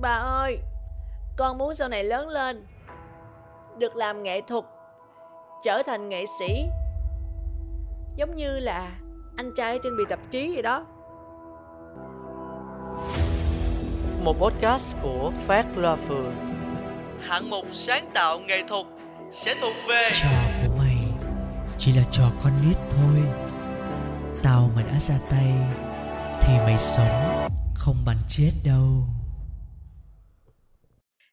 Bà 0.00 0.14
ơi, 0.14 0.58
con 1.36 1.58
muốn 1.58 1.74
sau 1.74 1.88
này 1.88 2.04
lớn 2.04 2.28
lên 2.28 2.66
được 3.78 3.96
làm 3.96 4.22
nghệ 4.22 4.40
thuật, 4.40 4.64
trở 5.64 5.82
thành 5.86 6.08
nghệ 6.08 6.24
sĩ. 6.38 6.66
Giống 8.16 8.34
như 8.34 8.60
là 8.60 8.90
anh 9.36 9.50
trai 9.56 9.78
trên 9.82 9.96
bì 9.96 10.04
tạp 10.08 10.18
chí 10.30 10.52
vậy 10.52 10.62
đó. 10.62 10.86
Một 14.24 14.36
podcast 14.40 14.96
của 15.02 15.32
Phát 15.46 15.66
Loa 15.76 15.96
Phường. 15.96 16.34
Hạng 17.20 17.50
mục 17.50 17.66
sáng 17.72 18.10
tạo 18.14 18.38
nghệ 18.38 18.62
thuật 18.68 18.86
sẽ 19.32 19.54
thuộc 19.60 19.74
về 19.88 20.10
Trò 20.12 20.28
của 20.62 20.74
mày 20.78 20.96
chỉ 21.78 21.92
là 21.92 22.02
trò 22.10 22.24
con 22.42 22.52
nít 22.68 22.76
thôi 22.90 23.22
Tao 24.42 24.70
mà 24.76 24.82
đã 24.82 24.98
ra 24.98 25.14
tay 25.30 25.52
Thì 26.40 26.52
mày 26.58 26.78
sống 26.78 27.48
không 27.74 27.96
bằng 28.06 28.18
chết 28.28 28.52
đâu 28.64 29.15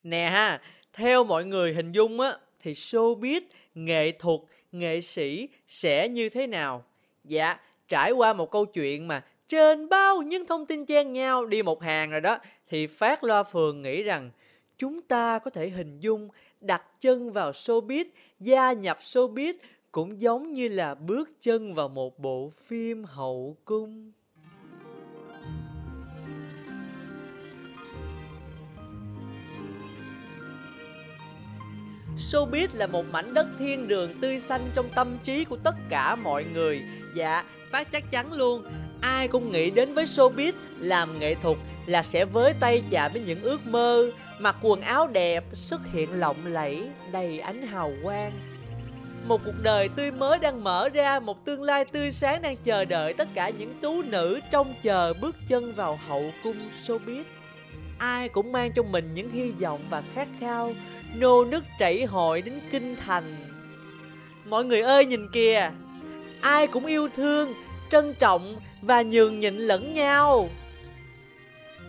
Nè 0.03 0.29
ha, 0.29 0.61
theo 0.93 1.23
mọi 1.23 1.45
người 1.45 1.73
hình 1.73 1.91
dung 1.91 2.19
á 2.19 2.37
thì 2.59 2.73
showbiz, 2.73 3.41
nghệ 3.75 4.11
thuật, 4.11 4.39
nghệ 4.71 5.01
sĩ 5.01 5.49
sẽ 5.67 6.09
như 6.09 6.29
thế 6.29 6.47
nào? 6.47 6.83
Dạ, 7.23 7.59
trải 7.87 8.11
qua 8.11 8.33
một 8.33 8.51
câu 8.51 8.65
chuyện 8.65 9.07
mà 9.07 9.23
trên 9.49 9.89
bao 9.89 10.21
những 10.21 10.45
thông 10.45 10.65
tin 10.65 10.85
chen 10.85 11.13
nhau 11.13 11.45
đi 11.45 11.61
một 11.61 11.83
hàng 11.83 12.11
rồi 12.11 12.21
đó 12.21 12.39
thì 12.69 12.87
Phát 12.87 13.23
Loa 13.23 13.43
Phường 13.43 13.81
nghĩ 13.81 14.03
rằng 14.03 14.31
chúng 14.77 15.01
ta 15.01 15.39
có 15.39 15.49
thể 15.49 15.69
hình 15.69 15.99
dung 15.99 16.29
đặt 16.61 16.83
chân 17.01 17.31
vào 17.31 17.51
showbiz, 17.51 18.05
gia 18.39 18.73
nhập 18.73 18.97
showbiz 19.01 19.53
cũng 19.91 20.21
giống 20.21 20.53
như 20.53 20.67
là 20.67 20.95
bước 20.95 21.29
chân 21.41 21.73
vào 21.73 21.87
một 21.87 22.19
bộ 22.19 22.51
phim 22.65 23.03
hậu 23.03 23.57
cung. 23.65 24.11
Showbiz 32.17 32.67
là 32.73 32.87
một 32.87 33.05
mảnh 33.11 33.33
đất 33.33 33.47
thiên 33.59 33.87
đường 33.87 34.19
tươi 34.21 34.39
xanh 34.39 34.61
trong 34.75 34.89
tâm 34.95 35.17
trí 35.23 35.45
của 35.45 35.57
tất 35.63 35.75
cả 35.89 36.15
mọi 36.15 36.43
người. 36.43 36.81
Dạ, 37.15 37.43
phát 37.71 37.91
chắc 37.91 38.11
chắn 38.11 38.33
luôn. 38.33 38.63
Ai 39.01 39.27
cũng 39.27 39.51
nghĩ 39.51 39.69
đến 39.69 39.93
với 39.93 40.05
showbiz 40.05 40.51
làm 40.79 41.19
nghệ 41.19 41.35
thuật 41.35 41.57
là 41.85 42.03
sẽ 42.03 42.25
với 42.25 42.53
tay 42.59 42.83
chạm 42.89 43.11
đến 43.13 43.23
những 43.25 43.41
ước 43.41 43.65
mơ, 43.67 44.11
mặc 44.39 44.55
quần 44.61 44.81
áo 44.81 45.07
đẹp, 45.07 45.43
xuất 45.53 45.81
hiện 45.93 46.19
lộng 46.19 46.45
lẫy, 46.45 46.89
đầy 47.11 47.39
ánh 47.39 47.67
hào 47.67 47.91
quang. 48.03 48.31
Một 49.27 49.41
cuộc 49.45 49.61
đời 49.63 49.89
tươi 49.95 50.11
mới 50.11 50.39
đang 50.39 50.63
mở 50.63 50.89
ra, 50.89 51.19
một 51.19 51.45
tương 51.45 51.63
lai 51.63 51.85
tươi 51.85 52.11
sáng 52.11 52.41
đang 52.41 52.57
chờ 52.57 52.85
đợi 52.85 53.13
tất 53.13 53.27
cả 53.33 53.49
những 53.49 53.73
tú 53.81 54.01
nữ 54.01 54.39
trông 54.51 54.73
chờ 54.81 55.13
bước 55.13 55.35
chân 55.47 55.73
vào 55.73 55.99
hậu 56.07 56.31
cung 56.43 56.57
showbiz. 56.87 57.23
Ai 57.97 58.29
cũng 58.29 58.51
mang 58.51 58.71
trong 58.71 58.91
mình 58.91 59.13
những 59.13 59.31
hy 59.31 59.51
vọng 59.51 59.81
và 59.89 60.03
khát 60.13 60.27
khao, 60.39 60.73
nô 61.15 61.45
nức 61.45 61.63
chảy 61.79 62.05
hội 62.05 62.41
đến 62.41 62.59
kinh 62.71 62.95
thành. 62.95 63.35
Mọi 64.45 64.65
người 64.65 64.81
ơi 64.81 65.05
nhìn 65.05 65.27
kìa, 65.31 65.71
ai 66.41 66.67
cũng 66.67 66.85
yêu 66.85 67.09
thương, 67.15 67.53
trân 67.91 68.13
trọng 68.13 68.55
và 68.81 69.01
nhường 69.01 69.39
nhịn 69.39 69.57
lẫn 69.57 69.93
nhau. 69.93 70.49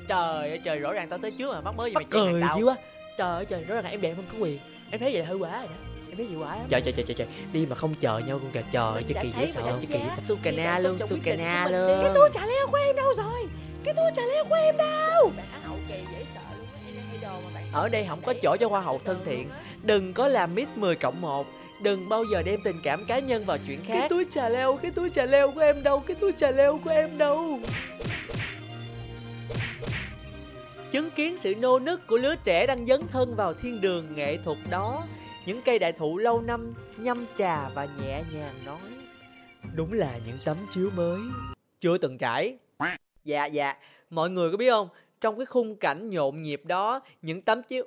Trời 0.09 0.49
ơi 0.49 0.61
trời 0.65 0.79
rõ 0.79 0.93
ràng 0.93 1.09
tao 1.09 1.19
tới 1.19 1.31
trước 1.31 1.53
mà 1.53 1.61
mắc 1.61 1.75
mới 1.77 1.91
gì 1.91 1.95
mày 1.95 2.05
cười 2.11 2.41
tao. 2.41 2.59
dữ 2.59 2.65
quá. 2.65 2.77
Trời 3.19 3.35
ơi 3.37 3.45
trời, 3.45 3.65
rõ 3.65 3.75
ràng 3.75 3.85
em 3.85 4.01
đẹp 4.01 4.15
hơn 4.17 4.25
có 4.33 4.39
quyền. 4.39 4.59
Em 4.91 5.01
thấy 5.01 5.11
vậy 5.13 5.25
hơi 5.25 5.37
quá 5.37 5.51
rồi 5.51 5.67
đó. 5.67 5.75
Em 6.09 6.17
thấy 6.17 6.27
gì 6.27 6.37
quá. 6.37 6.59
Trời 6.69 6.81
trời 6.81 6.93
trời 6.93 7.05
trời 7.09 7.15
trời, 7.15 7.27
đi 7.53 7.67
mà 7.67 7.77
không 7.77 7.95
chờ 8.01 8.19
nhau 8.19 8.39
con 8.39 8.51
kìa. 8.51 8.63
Trời 8.73 8.93
ơi, 8.93 9.03
chứ 9.09 9.15
kỳ 9.23 9.33
dễ 9.41 9.51
sợ? 9.53 9.79
Chứ 9.81 9.87
kỳ. 9.91 9.99
Sukana 10.27 10.79
luôn, 10.79 10.99
Sukana 10.99 11.69
luôn. 11.69 12.01
Cái 12.03 12.13
túi 12.15 12.29
trà 12.33 12.47
leo 12.47 12.67
của 12.67 12.79
em 12.87 12.97
đâu 12.97 13.15
rồi? 13.17 13.47
Cái 13.85 13.95
túi 13.95 14.11
trà 14.17 14.23
leo 14.23 14.45
của 14.45 14.55
em 14.55 14.77
đâu? 14.77 15.33
Ở 17.75 17.89
đây 17.89 18.07
không 18.09 18.21
có 18.23 18.35
chỗ 18.43 18.57
cho 18.61 18.69
hoa 18.69 18.81
hậu 18.81 19.01
thân 19.05 19.21
thiện. 19.25 19.49
Đừng 19.83 20.13
có 20.13 20.29
làm 20.29 20.55
mít 20.55 20.69
10 20.77 20.97
cộng 20.97 21.21
1 21.21 21.47
Đừng 21.83 22.09
bao 22.09 22.25
giờ 22.33 22.43
đem 22.43 22.61
tình 22.65 22.77
cảm 22.83 23.05
cá 23.05 23.19
nhân 23.19 23.45
vào 23.45 23.59
chuyện 23.67 23.85
khác. 23.85 23.95
Cái 23.99 24.09
túi 24.09 24.25
trà 24.31 24.49
leo, 24.49 24.77
cái 24.83 24.91
túi 24.91 25.11
trà 25.11 25.25
leo 25.25 25.51
của 25.51 25.61
em 25.61 25.83
đâu? 25.83 26.01
Cái 26.01 26.17
túi 26.21 26.33
trà 26.33 26.51
leo 26.51 26.81
của 26.85 26.91
em 26.91 27.19
đâu? 27.19 27.59
Chứng 30.91 31.11
kiến 31.11 31.37
sự 31.37 31.55
nô 31.55 31.79
nức 31.79 32.07
của 32.07 32.19
lứa 32.19 32.35
trẻ 32.45 32.67
đang 32.67 32.87
dấn 32.87 33.09
thân 33.09 33.37
vào 33.37 33.55
thiên 33.55 33.81
đường 33.81 34.15
nghệ 34.15 34.39
thuật 34.45 34.59
đó 34.71 35.05
Những 35.47 35.63
cây 35.65 35.79
đại 35.79 35.93
thụ 35.93 36.19
lâu 36.19 36.41
năm 36.41 36.73
nhâm 36.97 37.27
trà 37.39 37.69
và 37.69 37.89
nhẹ 38.01 38.23
nhàng 38.33 38.55
nói 38.65 38.79
Đúng 39.75 39.93
là 39.93 40.19
những 40.27 40.39
tấm 40.45 40.57
chiếu 40.75 40.91
mới. 40.97 41.21
Chưa 41.81 41.99
từng 41.99 42.19
trải. 42.19 42.59
Dạ 43.25 43.47
dạ. 43.47 43.75
Mọi 44.11 44.31
người 44.31 44.51
có 44.51 44.57
biết 44.57 44.71
không 44.71 44.89
trong 45.25 45.39
cái 45.39 45.47
khung 45.47 45.77
cảnh 45.77 46.11
nhộn 46.11 46.43
nhịp 46.43 46.63
đó 46.65 47.01
Những 47.23 47.43
tấm 47.43 47.63
chiếu 47.63 47.85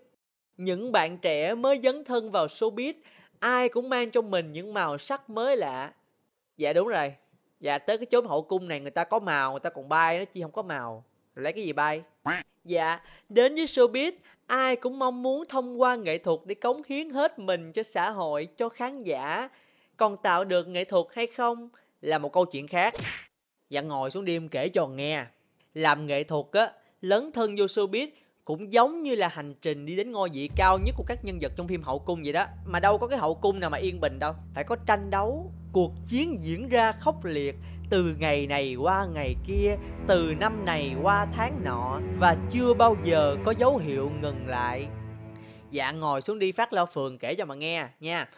Những 0.57 0.91
bạn 0.91 1.17
trẻ 1.17 1.55
mới 1.55 1.79
dấn 1.83 2.03
thân 2.03 2.31
vào 2.31 2.45
showbiz 2.45 2.93
Ai 3.39 3.69
cũng 3.69 3.89
mang 3.89 4.11
trong 4.11 4.31
mình 4.31 4.51
những 4.51 4.73
màu 4.73 4.97
sắc 4.97 5.29
mới 5.29 5.57
lạ 5.57 5.91
Dạ 6.57 6.73
đúng 6.73 6.87
rồi 6.87 7.13
Dạ 7.59 7.77
tới 7.77 7.97
cái 7.97 8.05
chốn 8.05 8.27
hậu 8.27 8.41
cung 8.41 8.67
này 8.67 8.79
người 8.79 8.91
ta 8.91 9.03
có 9.03 9.19
màu 9.19 9.51
Người 9.51 9.59
ta 9.59 9.69
còn 9.69 9.89
bay 9.89 10.19
nó 10.19 10.25
chi 10.25 10.41
không 10.41 10.51
có 10.51 10.61
màu 10.61 11.03
Rồi 11.35 11.43
lấy 11.43 11.53
cái 11.53 11.63
gì 11.63 11.73
bay 11.73 12.01
Dạ, 12.65 12.99
đến 13.29 13.55
với 13.55 13.65
showbiz, 13.65 14.11
ai 14.47 14.75
cũng 14.75 14.99
mong 14.99 15.23
muốn 15.23 15.43
thông 15.49 15.81
qua 15.81 15.95
nghệ 15.95 16.17
thuật 16.17 16.39
để 16.45 16.55
cống 16.55 16.81
hiến 16.87 17.09
hết 17.09 17.39
mình 17.39 17.71
cho 17.71 17.83
xã 17.83 18.09
hội, 18.09 18.47
cho 18.57 18.69
khán 18.69 19.03
giả. 19.03 19.49
Còn 19.97 20.17
tạo 20.17 20.43
được 20.43 20.67
nghệ 20.67 20.83
thuật 20.83 21.05
hay 21.13 21.27
không 21.27 21.69
là 22.01 22.17
một 22.17 22.33
câu 22.33 22.45
chuyện 22.45 22.67
khác. 22.67 22.93
Dạ 23.69 23.81
ngồi 23.81 24.11
xuống 24.11 24.25
đêm 24.25 24.49
kể 24.49 24.69
cho 24.69 24.87
nghe. 24.87 25.25
Làm 25.73 26.07
nghệ 26.07 26.23
thuật 26.23 26.45
á, 26.51 26.71
lấn 27.01 27.31
thân 27.31 27.55
vô 27.57 27.65
showbiz 27.65 28.07
cũng 28.45 28.73
giống 28.73 29.03
như 29.03 29.15
là 29.15 29.27
hành 29.27 29.53
trình 29.61 29.85
đi 29.85 29.95
đến 29.95 30.11
ngôi 30.11 30.29
vị 30.33 30.49
cao 30.55 30.79
nhất 30.79 30.95
của 30.97 31.03
các 31.07 31.25
nhân 31.25 31.37
vật 31.41 31.51
trong 31.55 31.67
phim 31.67 31.83
hậu 31.83 31.99
cung 31.99 32.23
vậy 32.23 32.33
đó. 32.33 32.45
Mà 32.65 32.79
đâu 32.79 32.97
có 32.97 33.07
cái 33.07 33.19
hậu 33.19 33.35
cung 33.35 33.59
nào 33.59 33.69
mà 33.69 33.77
yên 33.77 33.99
bình 33.99 34.19
đâu. 34.19 34.33
Phải 34.55 34.63
có 34.63 34.75
tranh 34.75 35.09
đấu, 35.09 35.51
cuộc 35.73 35.91
chiến 36.07 36.37
diễn 36.39 36.69
ra 36.69 36.91
khốc 36.91 37.25
liệt 37.25 37.55
từ 37.89 38.15
ngày 38.19 38.47
này 38.47 38.75
qua 38.75 39.07
ngày 39.13 39.35
kia, 39.47 39.77
từ 40.07 40.33
năm 40.39 40.65
này 40.65 40.95
qua 41.01 41.27
tháng 41.33 41.61
nọ 41.63 41.99
và 42.19 42.37
chưa 42.49 42.73
bao 42.73 42.95
giờ 43.03 43.35
có 43.45 43.53
dấu 43.57 43.77
hiệu 43.77 44.11
ngừng 44.21 44.47
lại. 44.47 44.87
Dạ 45.71 45.91
ngồi 45.91 46.21
xuống 46.21 46.39
đi 46.39 46.51
phát 46.51 46.73
lo 46.73 46.85
phường 46.85 47.17
kể 47.17 47.35
cho 47.35 47.45
mà 47.45 47.55
nghe 47.55 47.87
nha. 47.99 48.29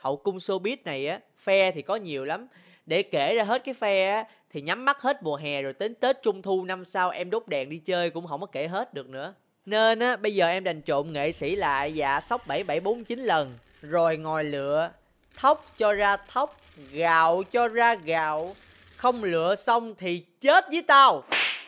Hậu 0.00 0.16
cung 0.16 0.36
showbiz 0.36 0.76
này 0.84 1.06
á, 1.06 1.20
phe 1.38 1.70
thì 1.70 1.82
có 1.82 1.96
nhiều 1.96 2.24
lắm. 2.24 2.46
Để 2.86 3.02
kể 3.02 3.34
ra 3.34 3.44
hết 3.44 3.64
cái 3.64 3.74
phe 3.74 4.10
á, 4.10 4.24
thì 4.50 4.60
nhắm 4.60 4.84
mắt 4.84 5.00
hết 5.00 5.22
mùa 5.22 5.36
hè 5.36 5.62
rồi 5.62 5.72
đến 5.78 5.94
Tết 5.94 6.22
Trung 6.22 6.42
Thu 6.42 6.64
năm 6.64 6.84
sau 6.84 7.10
em 7.10 7.30
đốt 7.30 7.48
đèn 7.48 7.70
đi 7.70 7.78
chơi 7.78 8.10
cũng 8.10 8.26
không 8.26 8.40
có 8.40 8.46
kể 8.46 8.66
hết 8.66 8.94
được 8.94 9.08
nữa. 9.08 9.34
Nên 9.66 9.98
á, 9.98 10.16
bây 10.16 10.34
giờ 10.34 10.46
em 10.48 10.64
đành 10.64 10.82
trộn 10.82 11.12
nghệ 11.12 11.32
sĩ 11.32 11.56
lại 11.56 11.94
dạ 11.94 12.20
sóc 12.20 12.40
7749 12.46 13.18
lần. 13.18 13.50
Rồi 13.80 14.16
ngồi 14.16 14.44
lựa, 14.44 14.90
thóc 15.36 15.64
cho 15.76 15.92
ra 15.92 16.16
thóc, 16.16 16.56
gạo 16.92 17.42
cho 17.50 17.68
ra 17.68 17.94
gạo. 17.94 18.54
Không 18.96 19.24
lựa 19.24 19.54
xong 19.54 19.94
thì 19.98 20.24
chết 20.40 20.64
với 20.70 20.82
tao. 20.82 21.22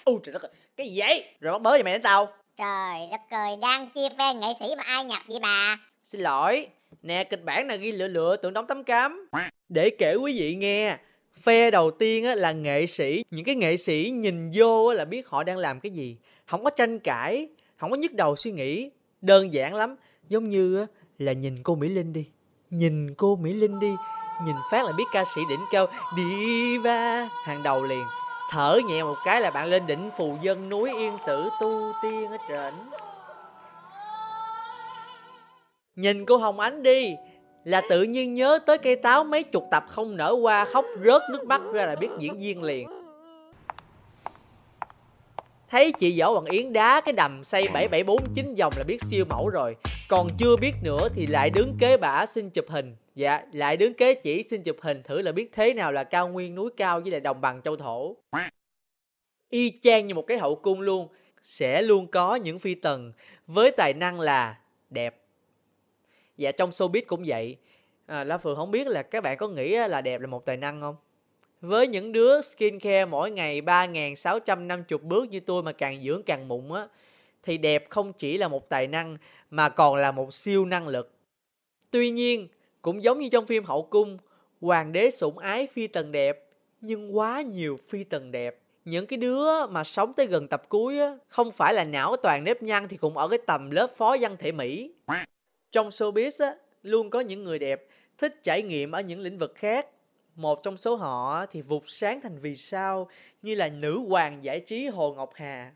Ui 0.04 0.18
trời 0.22 0.32
đất 0.32 0.42
ơi, 0.42 0.52
cái 0.76 0.88
gì 0.88 1.00
vậy? 1.00 1.24
Rồi 1.40 1.52
bắt 1.52 1.62
bớ 1.62 1.70
vậy 1.70 1.82
mày 1.82 1.92
đến 1.92 2.02
tao. 2.02 2.28
Trời 2.56 3.08
đất 3.10 3.20
ơi, 3.30 3.56
đang 3.62 3.90
chia 3.90 4.08
phe 4.18 4.34
nghệ 4.34 4.48
sĩ 4.60 4.66
mà 4.76 4.82
ai 4.86 5.04
nhập 5.04 5.20
vậy 5.28 5.38
bà? 5.42 5.78
Xin 6.04 6.20
lỗi, 6.20 6.66
nè 7.02 7.24
kịch 7.24 7.44
bản 7.44 7.66
là 7.68 7.76
ghi 7.76 7.92
lựa 7.92 8.08
lựa 8.08 8.36
tưởng 8.36 8.52
đóng 8.52 8.66
tấm 8.66 8.84
cám. 8.84 9.28
Để 9.74 9.90
kể 9.90 10.14
quý 10.14 10.40
vị 10.40 10.54
nghe, 10.54 10.98
phe 11.42 11.70
đầu 11.70 11.90
tiên 11.90 12.24
á, 12.24 12.34
là 12.34 12.52
nghệ 12.52 12.86
sĩ. 12.86 13.24
Những 13.30 13.44
cái 13.44 13.54
nghệ 13.54 13.76
sĩ 13.76 14.10
nhìn 14.14 14.50
vô 14.54 14.86
á, 14.86 14.94
là 14.94 15.04
biết 15.04 15.28
họ 15.28 15.42
đang 15.42 15.56
làm 15.56 15.80
cái 15.80 15.90
gì. 15.90 16.16
Không 16.46 16.64
có 16.64 16.70
tranh 16.70 16.98
cãi, 16.98 17.48
không 17.76 17.90
có 17.90 17.96
nhức 17.96 18.12
đầu 18.12 18.36
suy 18.36 18.52
nghĩ. 18.52 18.90
Đơn 19.20 19.52
giản 19.52 19.74
lắm, 19.74 19.96
giống 20.28 20.48
như 20.48 20.76
á, 20.76 20.86
là 21.18 21.32
nhìn 21.32 21.62
cô 21.62 21.74
Mỹ 21.74 21.88
Linh 21.88 22.12
đi. 22.12 22.24
Nhìn 22.70 23.14
cô 23.14 23.36
Mỹ 23.36 23.52
Linh 23.52 23.78
đi, 23.80 23.92
nhìn 24.44 24.56
phát 24.70 24.86
là 24.86 24.92
biết 24.92 25.04
ca 25.12 25.24
sĩ 25.34 25.40
đỉnh 25.48 25.64
cao 25.70 25.86
Diva 26.16 27.28
hàng 27.44 27.62
đầu 27.62 27.84
liền. 27.84 28.04
Thở 28.50 28.80
nhẹ 28.88 29.02
một 29.02 29.16
cái 29.24 29.40
là 29.40 29.50
bạn 29.50 29.68
lên 29.68 29.86
đỉnh 29.86 30.10
phù 30.18 30.38
dân 30.42 30.68
núi 30.68 30.90
yên 30.98 31.12
tử 31.26 31.48
tu 31.60 31.92
tiên 32.02 32.30
ở 32.30 32.36
trển. 32.48 32.74
Nhìn 35.96 36.26
cô 36.26 36.36
Hồng 36.36 36.60
Ánh 36.60 36.82
đi 36.82 37.14
là 37.64 37.82
tự 37.88 38.02
nhiên 38.02 38.34
nhớ 38.34 38.58
tới 38.66 38.78
cây 38.78 38.96
táo 38.96 39.24
mấy 39.24 39.42
chục 39.42 39.64
tập 39.70 39.84
không 39.88 40.16
nở 40.16 40.36
qua 40.42 40.64
Khóc 40.64 40.84
rớt 41.04 41.22
nước 41.32 41.46
mắt 41.46 41.62
ra 41.72 41.86
là 41.86 41.96
biết 41.96 42.08
diễn 42.18 42.36
viên 42.36 42.62
liền. 42.62 42.88
Thấy 45.68 45.92
chị 45.92 46.20
Võ 46.20 46.30
Hoàng 46.30 46.44
Yến 46.44 46.72
đá 46.72 47.00
cái 47.00 47.12
đầm 47.12 47.44
xây 47.44 47.68
7749 47.72 48.54
vòng 48.58 48.72
là 48.76 48.84
biết 48.84 49.02
siêu 49.02 49.24
mẫu 49.28 49.48
rồi. 49.48 49.76
Còn 50.08 50.28
chưa 50.38 50.56
biết 50.56 50.72
nữa 50.82 51.08
thì 51.14 51.26
lại 51.26 51.50
đứng 51.50 51.76
kế 51.78 51.96
bả 51.96 52.26
xin 52.26 52.50
chụp 52.50 52.64
hình. 52.68 52.96
Dạ, 53.14 53.42
lại 53.52 53.76
đứng 53.76 53.94
kế 53.94 54.14
chỉ 54.14 54.42
xin 54.50 54.62
chụp 54.62 54.76
hình 54.80 55.02
thử 55.02 55.22
là 55.22 55.32
biết 55.32 55.50
thế 55.52 55.74
nào 55.74 55.92
là 55.92 56.04
cao 56.04 56.28
nguyên 56.28 56.54
núi 56.54 56.70
cao 56.76 57.00
với 57.00 57.10
lại 57.10 57.20
đồng 57.20 57.40
bằng 57.40 57.62
châu 57.62 57.76
thổ. 57.76 58.16
Y 59.50 59.72
chang 59.82 60.06
như 60.06 60.14
một 60.14 60.26
cái 60.26 60.38
hậu 60.38 60.54
cung 60.54 60.80
luôn. 60.80 61.08
Sẽ 61.42 61.82
luôn 61.82 62.06
có 62.06 62.34
những 62.34 62.58
phi 62.58 62.74
tần. 62.74 63.12
Với 63.46 63.70
tài 63.70 63.92
năng 63.92 64.20
là 64.20 64.58
đẹp. 64.90 65.23
Dạ 66.36 66.52
trong 66.52 66.70
showbiz 66.70 67.02
cũng 67.06 67.22
vậy 67.26 67.56
à, 68.06 68.24
Lá 68.24 68.38
Phượng 68.38 68.56
không 68.56 68.70
biết 68.70 68.86
là 68.86 69.02
các 69.02 69.22
bạn 69.22 69.36
có 69.36 69.48
nghĩ 69.48 69.76
là 69.76 70.00
đẹp 70.00 70.20
là 70.20 70.26
một 70.26 70.44
tài 70.44 70.56
năng 70.56 70.80
không? 70.80 70.96
Với 71.60 71.86
những 71.88 72.12
đứa 72.12 72.40
skincare 72.40 73.04
mỗi 73.04 73.30
ngày 73.30 73.60
3.650 73.62 74.98
bước 74.98 75.30
như 75.30 75.40
tôi 75.40 75.62
mà 75.62 75.72
càng 75.72 76.02
dưỡng 76.04 76.22
càng 76.22 76.48
mụn 76.48 76.74
á 76.74 76.86
thì 77.42 77.58
đẹp 77.58 77.86
không 77.90 78.12
chỉ 78.12 78.38
là 78.38 78.48
một 78.48 78.68
tài 78.68 78.86
năng 78.86 79.16
mà 79.50 79.68
còn 79.68 79.96
là 79.96 80.12
một 80.12 80.34
siêu 80.34 80.64
năng 80.64 80.88
lực. 80.88 81.12
Tuy 81.90 82.10
nhiên, 82.10 82.48
cũng 82.82 83.02
giống 83.02 83.18
như 83.20 83.28
trong 83.28 83.46
phim 83.46 83.64
Hậu 83.64 83.82
Cung, 83.82 84.18
hoàng 84.60 84.92
đế 84.92 85.10
sủng 85.10 85.38
ái 85.38 85.66
phi 85.66 85.86
tần 85.86 86.12
đẹp, 86.12 86.44
nhưng 86.80 87.16
quá 87.16 87.42
nhiều 87.42 87.76
phi 87.88 88.04
tần 88.04 88.30
đẹp. 88.30 88.58
Những 88.84 89.06
cái 89.06 89.16
đứa 89.16 89.66
mà 89.66 89.84
sống 89.84 90.12
tới 90.12 90.26
gần 90.26 90.48
tập 90.48 90.62
cuối 90.68 90.98
á, 90.98 91.16
không 91.28 91.52
phải 91.52 91.74
là 91.74 91.84
não 91.84 92.16
toàn 92.16 92.44
nếp 92.44 92.62
nhăn 92.62 92.88
thì 92.88 92.96
cũng 92.96 93.16
ở 93.16 93.28
cái 93.28 93.38
tầm 93.46 93.70
lớp 93.70 93.86
phó 93.96 94.16
văn 94.20 94.36
thể 94.38 94.52
Mỹ. 94.52 94.90
Trong 95.74 95.88
showbiz 95.88 96.44
á, 96.46 96.54
luôn 96.82 97.10
có 97.10 97.20
những 97.20 97.44
người 97.44 97.58
đẹp 97.58 97.86
thích 98.18 98.40
trải 98.42 98.62
nghiệm 98.62 98.92
ở 98.92 99.00
những 99.00 99.20
lĩnh 99.20 99.38
vực 99.38 99.52
khác. 99.54 99.88
Một 100.34 100.62
trong 100.62 100.76
số 100.76 100.96
họ 100.96 101.46
thì 101.46 101.62
vụt 101.62 101.82
sáng 101.86 102.20
thành 102.20 102.38
vì 102.38 102.56
sao 102.56 103.08
như 103.42 103.54
là 103.54 103.68
nữ 103.68 103.98
hoàng 104.08 104.44
giải 104.44 104.60
trí 104.60 104.86
Hồ 104.86 105.14
Ngọc 105.14 105.30
Hà. 105.34 105.72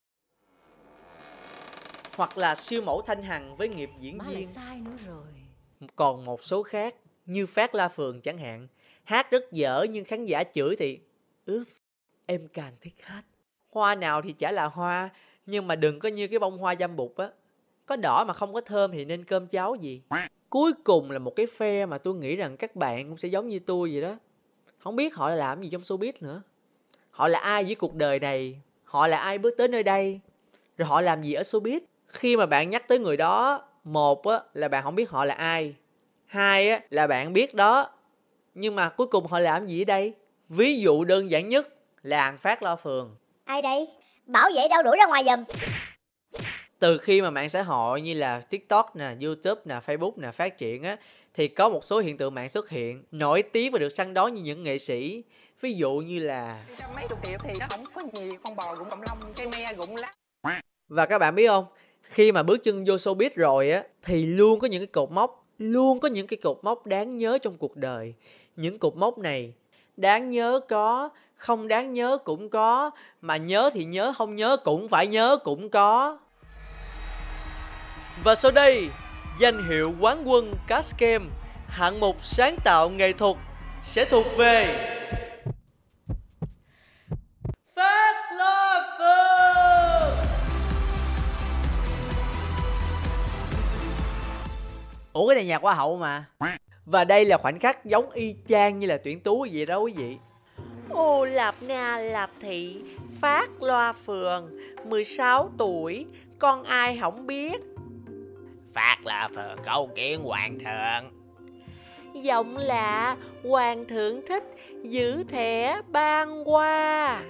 Hoặc 2.16 2.38
là 2.38 2.54
siêu 2.54 2.82
mẫu 2.82 3.02
Thanh 3.02 3.22
Hằng 3.22 3.56
với 3.56 3.68
nghiệp 3.68 3.90
diễn 4.00 4.18
Má 4.18 4.24
viên. 4.28 4.46
sai 4.46 4.80
nữa 4.80 4.96
rồi 5.06 5.26
Còn 5.96 6.24
một 6.24 6.42
số 6.42 6.62
khác 6.62 6.94
như 7.26 7.46
Phát 7.46 7.74
La 7.74 7.88
Phường 7.88 8.20
chẳng 8.20 8.38
hạn. 8.38 8.68
Hát 9.04 9.30
rất 9.30 9.52
dở 9.52 9.86
nhưng 9.90 10.04
khán 10.04 10.26
giả 10.26 10.44
chửi 10.54 10.76
thì 10.78 11.00
ướp 11.46 11.66
em 12.26 12.48
càng 12.48 12.72
thích 12.80 12.94
hát. 13.00 13.22
Hoa 13.70 13.94
nào 13.94 14.22
thì 14.22 14.32
chả 14.32 14.52
là 14.52 14.66
hoa 14.66 15.10
nhưng 15.46 15.66
mà 15.66 15.76
đừng 15.76 15.98
có 15.98 16.08
như 16.08 16.28
cái 16.28 16.38
bông 16.38 16.58
hoa 16.58 16.74
dâm 16.78 16.96
bụt 16.96 17.16
á. 17.16 17.28
Có 17.88 17.96
đỏ 17.96 18.25
mà 18.25 18.35
không 18.35 18.55
có 18.55 18.61
thơm 18.61 18.93
thì 18.93 19.05
nên 19.05 19.25
cơm 19.25 19.46
cháo 19.46 19.75
gì. 19.75 20.02
Cuối 20.50 20.73
cùng 20.85 21.11
là 21.11 21.19
một 21.19 21.37
cái 21.37 21.46
phe 21.46 21.87
mà 21.87 21.99
tôi 21.99 22.14
nghĩ 22.14 22.37
rằng 22.37 22.56
các 22.56 22.76
bạn 22.76 23.08
cũng 23.08 23.17
sẽ 23.17 23.29
giống 23.29 23.49
như 23.49 23.58
tôi 23.58 23.90
vậy 23.93 24.02
đó. 24.02 24.17
Không 24.79 24.96
biết 24.96 25.14
họ 25.14 25.31
làm 25.31 25.62
gì 25.62 25.69
trong 25.73 25.81
showbiz 25.81 26.12
nữa. 26.20 26.43
Họ 27.11 27.29
là 27.29 27.38
ai 27.38 27.64
dưới 27.64 27.75
cuộc 27.75 27.94
đời 27.94 28.20
này? 28.20 28.61
Họ 28.85 29.06
là 29.06 29.19
ai 29.19 29.38
bước 29.38 29.55
tới 29.58 29.69
nơi 29.69 29.82
đây? 29.82 30.20
Rồi 30.76 30.88
họ 30.88 31.00
làm 31.00 31.23
gì 31.23 31.32
ở 31.32 31.43
showbiz? 31.43 31.81
Khi 32.06 32.37
mà 32.37 32.46
bạn 32.46 32.70
nhắc 32.70 32.88
tới 32.88 32.99
người 32.99 33.17
đó, 33.17 33.62
một 33.85 34.26
á, 34.26 34.41
là 34.55 34.69
bạn 34.69 34.84
không 34.84 34.94
biết 34.94 35.11
họ 35.11 35.25
là 35.25 35.34
ai. 35.34 35.75
Hai 36.26 36.70
á, 36.70 36.81
là 36.91 37.06
bạn 37.06 37.32
biết 37.32 37.55
đó. 37.55 37.91
Nhưng 38.55 38.75
mà 38.75 38.88
cuối 38.88 39.06
cùng 39.06 39.26
họ 39.26 39.38
làm 39.38 39.67
gì 39.67 39.82
ở 39.82 39.84
đây? 39.84 40.12
Ví 40.49 40.81
dụ 40.81 41.05
đơn 41.05 41.31
giản 41.31 41.49
nhất 41.49 41.69
là 42.02 42.25
Hằng 42.25 42.38
Phát 42.38 42.62
Lo 42.62 42.76
Phường. 42.76 43.17
Ai 43.44 43.62
đây? 43.62 43.88
Bảo 44.26 44.50
vệ 44.56 44.69
đâu 44.69 44.82
đuổi 44.82 44.96
ra 44.96 45.06
ngoài 45.06 45.25
giùm. 45.25 45.44
Từ 46.78 46.98
khi 46.98 47.22
mà 47.22 47.30
mạng 47.30 47.48
xã 47.48 47.62
hội 47.62 48.00
như 48.00 48.14
là 48.14 48.40
TikTok 48.40 48.96
nè, 48.96 49.14
YouTube 49.22 49.60
nè, 49.64 49.80
Facebook 49.86 50.12
nè 50.16 50.30
phát 50.30 50.58
triển 50.58 50.82
á 50.82 50.96
thì 51.34 51.48
có 51.48 51.69
một 51.69 51.84
số 51.84 51.98
hiện 51.98 52.16
tượng 52.16 52.34
mạng 52.34 52.48
xuất 52.48 52.69
hiện 52.69 53.04
nổi 53.10 53.42
tiếng 53.42 53.72
và 53.72 53.78
được 53.78 53.88
săn 53.88 54.14
đón 54.14 54.34
như 54.34 54.42
những 54.42 54.62
nghệ 54.62 54.78
sĩ. 54.78 55.22
Ví 55.60 55.72
dụ 55.72 55.92
như 55.92 56.19
là 56.19 56.64
mấy 56.94 57.04
chục 57.08 57.19
triệu 57.26 57.38
thì 57.42 57.52
nó 57.60 57.66
không 57.70 57.84
có 57.94 58.02
nhiều 58.12 58.34
con 58.42 58.56
bò 58.56 58.75
gụng 58.75 58.90
cộng 58.90 59.02
lông 59.02 59.19
cây 59.36 59.46
me 59.48 59.75
gụng 59.75 59.96
lá 59.96 60.12
và 60.88 61.06
các 61.06 61.19
bạn 61.19 61.34
biết 61.34 61.48
không 61.48 61.64
khi 62.02 62.32
mà 62.32 62.42
bước 62.42 62.64
chân 62.64 62.84
vô 62.84 62.94
showbiz 62.94 63.31
rồi 63.34 63.70
á 63.70 63.82
thì 64.02 64.26
luôn 64.26 64.60
có 64.60 64.69
những 64.69 64.81
cái 64.81 64.86
cột 64.86 65.10
mốc 65.10 65.46
luôn 65.58 66.00
có 66.00 66.08
những 66.08 66.26
cái 66.26 66.36
cột 66.42 66.58
mốc 66.62 66.86
đáng 66.86 67.16
nhớ 67.16 67.38
trong 67.38 67.56
cuộc 67.58 67.76
đời. 67.76 68.14
Những 68.56 68.78
cột 68.78 68.96
mốc 68.96 69.19
này 69.19 69.52
đáng 69.96 70.31
nhớ 70.31 70.60
có 70.69 71.10
không 71.34 71.69
đáng 71.69 71.92
nhớ 71.92 72.19
cũng 72.24 72.48
có 72.48 72.90
mà 73.20 73.36
nhớ 73.36 73.70
thì 73.74 73.84
nhớ 73.84 74.12
không 74.19 74.36
nhớ 74.36 74.56
cũng 74.64 74.88
phải 74.88 75.06
nhớ 75.06 75.38
cũng 75.44 75.69
có 75.69 76.19
và 78.25 78.35
sau 78.35 78.50
đây 78.50 78.88
danh 79.38 79.69
hiệu 79.69 79.94
quán 80.00 80.23
quân 80.25 80.55
Cast 80.67 80.99
Game 80.99 81.25
hạng 81.67 82.00
mục 82.00 82.17
sáng 82.20 82.56
tạo 82.65 82.91
nghệ 82.91 83.12
thuật 83.12 83.37
sẽ 83.82 84.05
thuộc 84.05 84.26
về 84.37 84.85
Phát 87.76 88.32
Lo 88.38 88.82
Phương 88.99 90.26
Ủa 95.12 95.29
cái 95.29 95.35
này 95.35 95.44
nhạc 95.44 95.62
hoa 95.62 95.75
hậu 95.75 95.97
mà. 95.97 96.25
Và 96.87 97.05
đây 97.05 97.25
là 97.25 97.38
khoảnh 97.38 97.59
khắc 97.59 97.85
giống 97.85 98.11
y 98.11 98.35
chang 98.49 98.79
như 98.79 98.87
là 98.87 98.99
tuyển 99.05 99.20
tú 99.20 99.47
vậy 99.53 99.67
đó 99.67 99.79
quý 99.79 99.93
vị. 99.97 100.17
Ô 100.91 101.25
Lạp 101.25 101.55
Na 101.61 101.99
Lạp 101.99 102.31
Thị 102.41 102.82
Phát 103.20 103.62
Loa 103.62 103.93
Phường 103.93 104.59
16 104.85 105.50
tuổi 105.59 106.06
Con 106.38 106.65
ai 106.65 106.99
không 107.00 107.26
biết 107.26 107.61
Phát 108.78 109.06
là 109.06 109.28
phờ 109.34 109.56
câu 109.64 109.90
kiện 109.96 110.20
hoàng 110.20 110.58
thượng 110.58 111.10
Giọng 112.25 112.56
lạ, 112.56 113.16
hoàng 113.44 113.84
thượng 113.84 114.26
thích, 114.28 114.44
giữ 114.82 115.25
thẻ 115.25 115.80
ban 115.88 116.48
qua. 116.48 117.22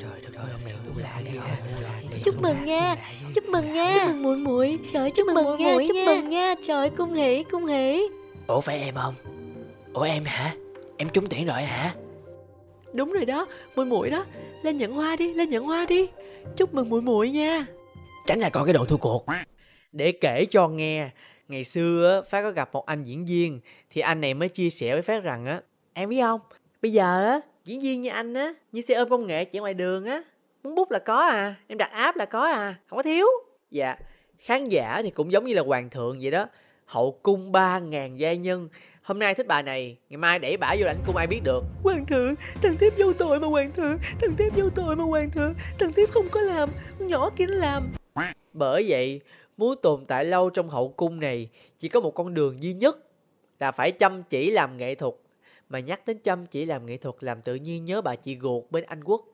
Trời 0.00 0.20
đất 0.22 0.30
ơi 0.36 0.46
ông 0.52 0.60
này 0.64 0.74
cũng 0.86 1.02
lạ 1.02 1.20
ghê 1.24 1.30
ha 1.30 1.56
Chúc 2.24 2.42
mừng 2.42 2.62
nha, 2.64 2.96
chúc 3.34 3.44
mừng 3.48 3.72
nha. 3.72 3.94
Chúc 3.94 4.06
mừng 4.06 4.22
muội 4.22 4.36
muội, 4.36 4.78
trời 4.92 5.10
chúc, 5.10 5.26
mừng 5.26 5.56
nha, 5.56 5.76
chúc 5.88 5.96
mừng 6.06 6.28
nha, 6.28 6.54
trời 6.66 6.90
cung 6.90 7.14
hỷ, 7.14 7.42
cung 7.42 7.66
hỷ. 7.66 8.08
Ủa 8.46 8.60
phải 8.60 8.80
em 8.80 8.94
không 8.94 9.14
Ủa 9.92 10.02
em 10.02 10.24
hả 10.24 10.54
Em 10.96 11.08
trúng 11.08 11.26
tuyển 11.30 11.46
rồi 11.46 11.62
hả 11.62 11.94
Đúng 12.92 13.12
rồi 13.12 13.24
đó, 13.24 13.46
muội 13.76 13.86
muội 13.86 14.10
đó, 14.10 14.24
lên 14.62 14.76
nhận 14.76 14.92
hoa 14.92 15.16
đi, 15.16 15.34
lên 15.34 15.50
nhận 15.50 15.64
hoa 15.64 15.86
đi. 15.88 16.08
Chúc 16.56 16.74
mừng 16.74 16.88
muội 16.90 17.02
muội 17.02 17.30
nha. 17.30 17.66
Tránh 18.26 18.40
ra 18.40 18.48
coi 18.48 18.64
cái 18.64 18.74
đồ 18.74 18.84
thua 18.84 18.96
cuộc 18.96 19.26
Để 19.96 20.12
kể 20.12 20.44
cho 20.50 20.68
nghe 20.68 21.10
Ngày 21.48 21.64
xưa 21.64 22.14
á, 22.14 22.28
Phát 22.30 22.42
có 22.42 22.50
gặp 22.50 22.72
một 22.72 22.86
anh 22.86 23.02
diễn 23.02 23.24
viên 23.24 23.60
Thì 23.90 24.00
anh 24.00 24.20
này 24.20 24.34
mới 24.34 24.48
chia 24.48 24.70
sẻ 24.70 24.92
với 24.92 25.02
Phát 25.02 25.22
rằng 25.22 25.46
á 25.46 25.60
Em 25.92 26.08
biết 26.08 26.20
không? 26.20 26.40
Bây 26.82 26.92
giờ 26.92 27.24
á 27.24 27.40
Diễn 27.64 27.80
viên 27.80 28.00
như 28.00 28.10
anh 28.10 28.34
á 28.34 28.54
Như 28.72 28.80
xe 28.80 28.94
ôm 28.94 29.08
công 29.08 29.26
nghệ 29.26 29.44
chạy 29.44 29.60
ngoài 29.60 29.74
đường 29.74 30.04
á 30.04 30.22
Muốn 30.62 30.74
bút 30.74 30.90
là 30.90 30.98
có 30.98 31.16
à 31.16 31.54
Em 31.66 31.78
đặt 31.78 31.90
app 31.90 32.16
là 32.16 32.24
có 32.24 32.40
à 32.40 32.74
Không 32.86 32.96
có 32.96 33.02
thiếu. 33.02 33.26
Dạ 33.70 33.96
Khán 34.38 34.68
giả 34.68 35.02
thì 35.02 35.10
cũng 35.10 35.32
giống 35.32 35.44
như 35.44 35.54
là 35.54 35.62
hoàng 35.62 35.90
thượng 35.90 36.18
vậy 36.20 36.30
đó 36.30 36.46
Hậu 36.84 37.18
cung 37.22 37.52
3.000 37.52 38.16
gia 38.16 38.32
nhân. 38.32 38.68
Hôm 39.02 39.18
nay 39.18 39.34
thích 39.34 39.46
bà 39.46 39.62
này 39.62 39.96
Ngày 40.08 40.16
mai 40.16 40.38
đẩy 40.38 40.56
bả 40.56 40.74
vô 40.78 40.86
lãnh 40.86 40.98
cung 41.06 41.16
ai 41.16 41.26
biết 41.26 41.40
được. 41.42 41.64
Hoàng 41.82 42.06
thượng 42.06 42.34
Thằng 42.62 42.76
thiếp 42.76 42.92
vô 42.98 43.12
tội 43.12 43.40
mà 43.40 43.46
hoàng 43.46 43.72
thượng 43.72 43.98
Thằng 44.20 44.36
thiếp 44.36 44.56
vô 44.56 44.70
tội 44.74 44.96
mà 44.96 45.04
hoàng 45.04 45.30
thượng 45.30 45.54
Thằng 45.78 45.92
thiếp 45.92 46.10
không 46.10 46.28
có 46.28 46.40
làm 46.40 46.70
nhỏ 46.98 47.30
kia 47.36 47.46
nó 47.46 47.54
làm. 47.54 47.82
Bởi 48.58 48.84
vậy 48.88 49.20
muốn 49.56 49.76
tồn 49.82 50.04
tại 50.06 50.24
lâu 50.24 50.50
trong 50.50 50.68
hậu 50.68 50.88
cung 50.88 51.20
này 51.20 51.48
chỉ 51.78 51.88
có 51.88 52.00
một 52.00 52.10
con 52.10 52.34
đường 52.34 52.62
duy 52.62 52.72
nhất 52.72 52.98
là 53.60 53.72
phải 53.72 53.92
chăm 53.92 54.22
chỉ 54.22 54.50
làm 54.50 54.76
nghệ 54.76 54.94
thuật. 54.94 55.14
Mà 55.68 55.80
nhắc 55.80 56.06
đến 56.06 56.18
chăm 56.18 56.46
chỉ 56.46 56.64
làm 56.64 56.86
nghệ 56.86 56.96
thuật 56.96 57.14
làm 57.20 57.42
tự 57.42 57.54
nhiên 57.54 57.84
nhớ 57.84 58.02
bà 58.02 58.16
chị 58.16 58.38
ruột 58.42 58.64
bên 58.70 58.84
Anh 58.84 59.04
Quốc. 59.04 59.24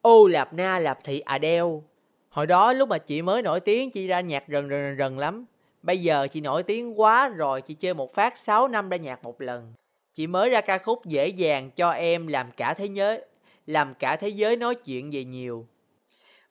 Ô 0.00 0.26
lạp 0.26 0.54
na 0.54 0.78
lạp 0.78 1.04
thị 1.04 1.20
Adele. 1.20 1.80
Hồi 2.28 2.46
đó 2.46 2.72
lúc 2.72 2.88
mà 2.88 2.98
chị 2.98 3.22
mới 3.22 3.42
nổi 3.42 3.60
tiếng 3.60 3.90
chị 3.90 4.06
ra 4.06 4.20
nhạc 4.20 4.44
rần 4.48 4.68
rần 4.68 4.70
rần, 4.70 4.98
rần 4.98 5.18
lắm. 5.18 5.44
Bây 5.82 6.02
giờ 6.02 6.26
chị 6.26 6.40
nổi 6.40 6.62
tiếng 6.62 7.00
quá 7.00 7.28
rồi 7.28 7.62
chị 7.62 7.74
chơi 7.74 7.94
một 7.94 8.14
phát 8.14 8.38
6 8.38 8.68
năm 8.68 8.88
ra 8.88 8.96
nhạc 8.96 9.24
một 9.24 9.40
lần. 9.40 9.72
Chị 10.14 10.26
mới 10.26 10.50
ra 10.50 10.60
ca 10.60 10.78
khúc 10.78 11.06
dễ 11.06 11.28
dàng 11.28 11.70
cho 11.70 11.90
em 11.90 12.26
làm 12.26 12.50
cả 12.56 12.74
thế 12.74 12.86
giới 12.86 13.22
làm 13.68 13.94
cả 13.94 14.16
thế 14.16 14.28
giới 14.28 14.56
nói 14.56 14.74
chuyện 14.74 15.10
về 15.10 15.24
nhiều. 15.24 15.66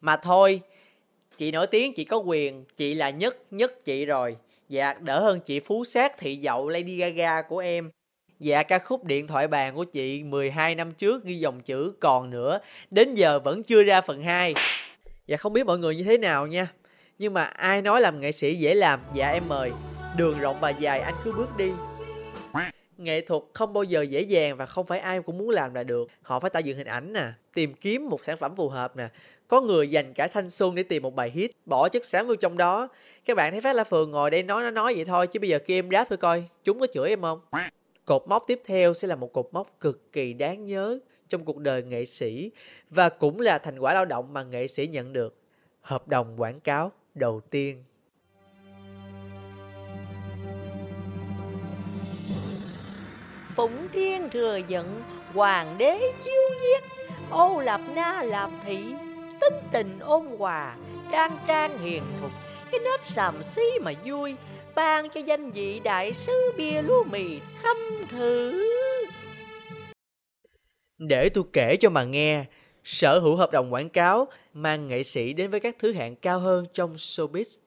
Mà 0.01 0.17
thôi 0.17 0.61
chị 1.37 1.51
nổi 1.51 1.67
tiếng, 1.67 1.93
chị 1.93 2.05
có 2.05 2.17
quyền, 2.17 2.65
chị 2.77 2.93
là 2.93 3.09
nhất 3.09 3.37
nhất 3.51 3.85
chị 3.85 4.05
rồi. 4.05 4.37
Dạ 4.69 4.93
đỡ 4.93 5.19
hơn 5.19 5.39
chị 5.39 5.59
phú 5.59 5.83
sát, 5.83 6.17
thị 6.17 6.35
dậu, 6.35 6.69
lady 6.69 6.97
gaga 6.97 7.41
của 7.41 7.57
em. 7.57 7.91
Dạ 8.39 8.63
ca 8.63 8.79
khúc 8.79 9.03
điện 9.03 9.27
thoại 9.27 9.47
bàn 9.47 9.75
của 9.75 9.83
chị 9.83 10.23
12 10.23 10.75
năm 10.75 10.93
trước 10.93 11.23
ghi 11.23 11.35
dòng 11.35 11.61
chữ 11.61 11.93
còn 11.99 12.29
nữa 12.29 12.59
đến 12.91 13.13
giờ 13.13 13.39
vẫn 13.39 13.63
chưa 13.63 13.83
ra 13.83 14.01
phần 14.01 14.23
2 14.23 14.53
dạ 15.27 15.37
không 15.37 15.53
biết 15.53 15.65
mọi 15.65 15.79
người 15.79 15.95
như 15.95 16.03
thế 16.03 16.17
nào 16.17 16.47
nha. 16.47 16.67
Nhưng 17.19 17.33
mà 17.33 17.43
ai 17.43 17.81
nói 17.81 18.01
làm 18.01 18.19
nghệ 18.19 18.31
sĩ 18.31 18.55
dễ 18.55 18.75
làm? 18.75 18.99
Dạ 19.13 19.29
em 19.29 19.43
mời. 19.47 19.71
Đường 20.17 20.39
rộng 20.39 20.57
và 20.59 20.69
dài, 20.69 20.99
anh 20.99 21.15
cứ 21.23 21.31
bước 21.31 21.57
đi. 21.57 21.71
Nghệ 22.97 23.21
thuật 23.21 23.43
không 23.53 23.73
bao 23.73 23.83
giờ 23.83 24.01
dễ 24.01 24.21
dàng 24.21 24.57
và 24.57 24.65
không 24.65 24.85
phải 24.85 24.99
ai 24.99 25.21
cũng 25.21 25.37
muốn 25.37 25.49
làm 25.49 25.73
là 25.73 25.83
được. 25.83 26.07
Họ 26.21 26.39
phải 26.39 26.49
tạo 26.49 26.61
dựng 26.61 26.77
hình 26.77 26.87
ảnh 26.87 27.13
nè, 27.13 27.27
tìm 27.53 27.73
kiếm 27.73 28.09
một 28.09 28.25
sản 28.25 28.37
phẩm 28.37 28.55
phù 28.55 28.69
hợp 28.69 28.95
nè 28.95 29.07
có 29.47 29.61
người 29.61 29.89
dành 29.89 30.13
cả 30.13 30.27
thanh 30.27 30.49
xuân 30.49 30.75
để 30.75 30.83
tìm 30.83 31.03
một 31.03 31.15
bài 31.15 31.31
hit 31.31 31.51
bỏ 31.65 31.89
chất 31.89 32.05
xám 32.05 32.27
vô 32.27 32.35
trong 32.35 32.57
đó. 32.57 32.87
Các 33.25 33.37
bạn 33.37 33.51
thấy 33.51 33.61
phát 33.61 33.75
la 33.75 33.83
phường 33.83 34.11
ngồi 34.11 34.31
đây 34.31 34.43
nói 34.43 34.63
nó 34.63 34.71
nói 34.71 34.95
vậy 34.95 35.05
thôi 35.05 35.27
chứ 35.27 35.39
bây 35.39 35.49
giờ 35.49 35.59
kia 35.59 35.77
em 35.77 35.89
rap 35.91 36.09
thôi 36.09 36.17
coi 36.17 36.43
chúng 36.63 36.79
có 36.79 36.87
chửi 36.93 37.09
em 37.09 37.21
không? 37.21 37.39
Cột 38.05 38.23
mốc 38.27 38.43
tiếp 38.47 38.61
theo 38.65 38.93
sẽ 38.93 39.07
là 39.07 39.15
một 39.15 39.33
cột 39.33 39.49
mốc 39.51 39.79
cực 39.79 40.11
kỳ 40.11 40.33
đáng 40.33 40.65
nhớ 40.65 40.99
trong 41.29 41.45
cuộc 41.45 41.57
đời 41.57 41.83
nghệ 41.83 42.05
sĩ 42.05 42.51
và 42.89 43.09
cũng 43.09 43.39
là 43.39 43.57
thành 43.57 43.79
quả 43.79 43.93
lao 43.93 44.05
động 44.05 44.33
mà 44.33 44.43
nghệ 44.43 44.67
sĩ 44.67 44.87
nhận 44.87 45.13
được. 45.13 45.35
Hợp 45.81 46.07
đồng 46.07 46.41
quảng 46.41 46.59
cáo 46.59 46.91
đầu 47.15 47.41
tiên. 47.49 47.83
Phụng 53.55 53.87
Thiên 53.93 54.29
thừa 54.29 54.59
giận, 54.67 55.01
hoàng 55.33 55.75
đế 55.77 55.99
chiêu 56.25 56.43
giết. 56.61 56.83
Ô 57.31 57.61
Lạp 57.61 57.81
Na 57.95 58.23
Lạp 58.23 58.49
Thị, 58.65 58.79
tính 59.49 59.59
tình 59.71 59.99
ôn 59.99 60.25
hòa, 60.37 60.75
trang 61.11 61.37
trang 61.47 61.77
hiền 61.79 62.03
thục. 62.21 62.31
Cái 62.71 62.79
nết 62.79 63.05
sàm 63.05 63.43
xí 63.43 63.61
mà 63.81 63.91
vui, 64.05 64.35
ban 64.75 65.09
cho 65.09 65.21
danh 65.21 65.51
vị 65.51 65.81
đại 65.83 66.13
sứ 66.13 66.51
bia 66.57 66.81
lúa 66.81 67.03
mì 67.03 67.39
khâm 67.61 67.77
thử. 68.09 68.63
để 70.97 71.29
tôi 71.29 71.43
kể 71.53 71.75
cho 71.75 71.89
mà 71.89 72.03
nghe 72.03 72.45
sở 72.83 73.19
hữu 73.19 73.35
hợp 73.35 73.51
đồng 73.51 73.73
quảng 73.73 73.89
cáo 73.89 74.27
mang 74.53 74.87
nghệ 74.87 75.03
sĩ 75.03 75.33
đến 75.33 75.51
với 75.51 75.59
các 75.59 75.75
thứ 75.79 75.93
hạng 75.93 76.15
cao 76.15 76.39
hơn 76.39 76.65
trong 76.73 76.93
showbiz. 76.93 77.57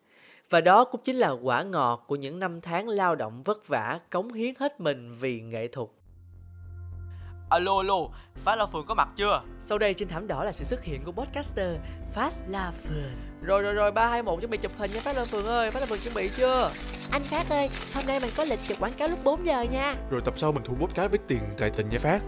Và 0.50 0.60
đó 0.60 0.84
cũng 0.84 1.00
chính 1.04 1.16
là 1.16 1.30
quả 1.30 1.62
ngọt 1.62 2.04
của 2.08 2.16
những 2.16 2.38
năm 2.38 2.60
tháng 2.60 2.88
lao 2.88 3.16
động 3.16 3.42
vất 3.42 3.68
vả, 3.68 4.00
cống 4.10 4.32
hiến 4.32 4.54
hết 4.58 4.80
mình 4.80 5.14
vì 5.20 5.40
nghệ 5.40 5.68
thuật. 5.68 5.88
Alo 7.50 7.76
alo, 7.76 7.96
Phát 8.36 8.56
La 8.56 8.66
Phường 8.66 8.86
có 8.86 8.94
mặt 8.94 9.08
chưa? 9.16 9.42
Sau 9.60 9.78
đây 9.78 9.94
trên 9.94 10.08
thảm 10.08 10.26
đỏ 10.26 10.44
là 10.44 10.52
sự 10.52 10.64
xuất 10.64 10.82
hiện 10.84 11.04
của 11.04 11.12
podcaster 11.12 11.76
Phát 12.14 12.32
La 12.48 12.72
Phường. 12.84 13.12
Rồi 13.42 13.62
rồi 13.62 13.74
rồi, 13.74 13.92
3, 13.92 14.08
2, 14.08 14.22
1 14.22 14.40
chuẩn 14.40 14.50
bị 14.50 14.58
chụp 14.58 14.72
hình 14.78 14.90
nha 14.94 15.00
Phát 15.00 15.16
La 15.16 15.24
Phường 15.24 15.46
ơi, 15.46 15.70
Phát 15.70 15.80
La 15.80 15.86
Phường 15.86 15.98
chuẩn 15.98 16.14
bị 16.14 16.30
chưa? 16.36 16.70
Anh 17.10 17.22
Phát 17.22 17.50
ơi, 17.50 17.70
hôm 17.94 18.06
nay 18.06 18.20
mình 18.20 18.30
có 18.36 18.44
lịch 18.44 18.58
chụp 18.68 18.80
quảng 18.80 18.92
cáo 18.92 19.08
lúc 19.08 19.18
4 19.24 19.46
giờ 19.46 19.62
nha. 19.62 19.94
Rồi 20.10 20.20
tập 20.24 20.34
sau 20.36 20.52
mình 20.52 20.62
thu 20.64 20.74
podcast 20.74 21.10
với 21.10 21.18
tiền 21.28 21.40
tài 21.58 21.70
tình 21.70 21.88
nha 21.90 21.98
Phát 21.98 22.20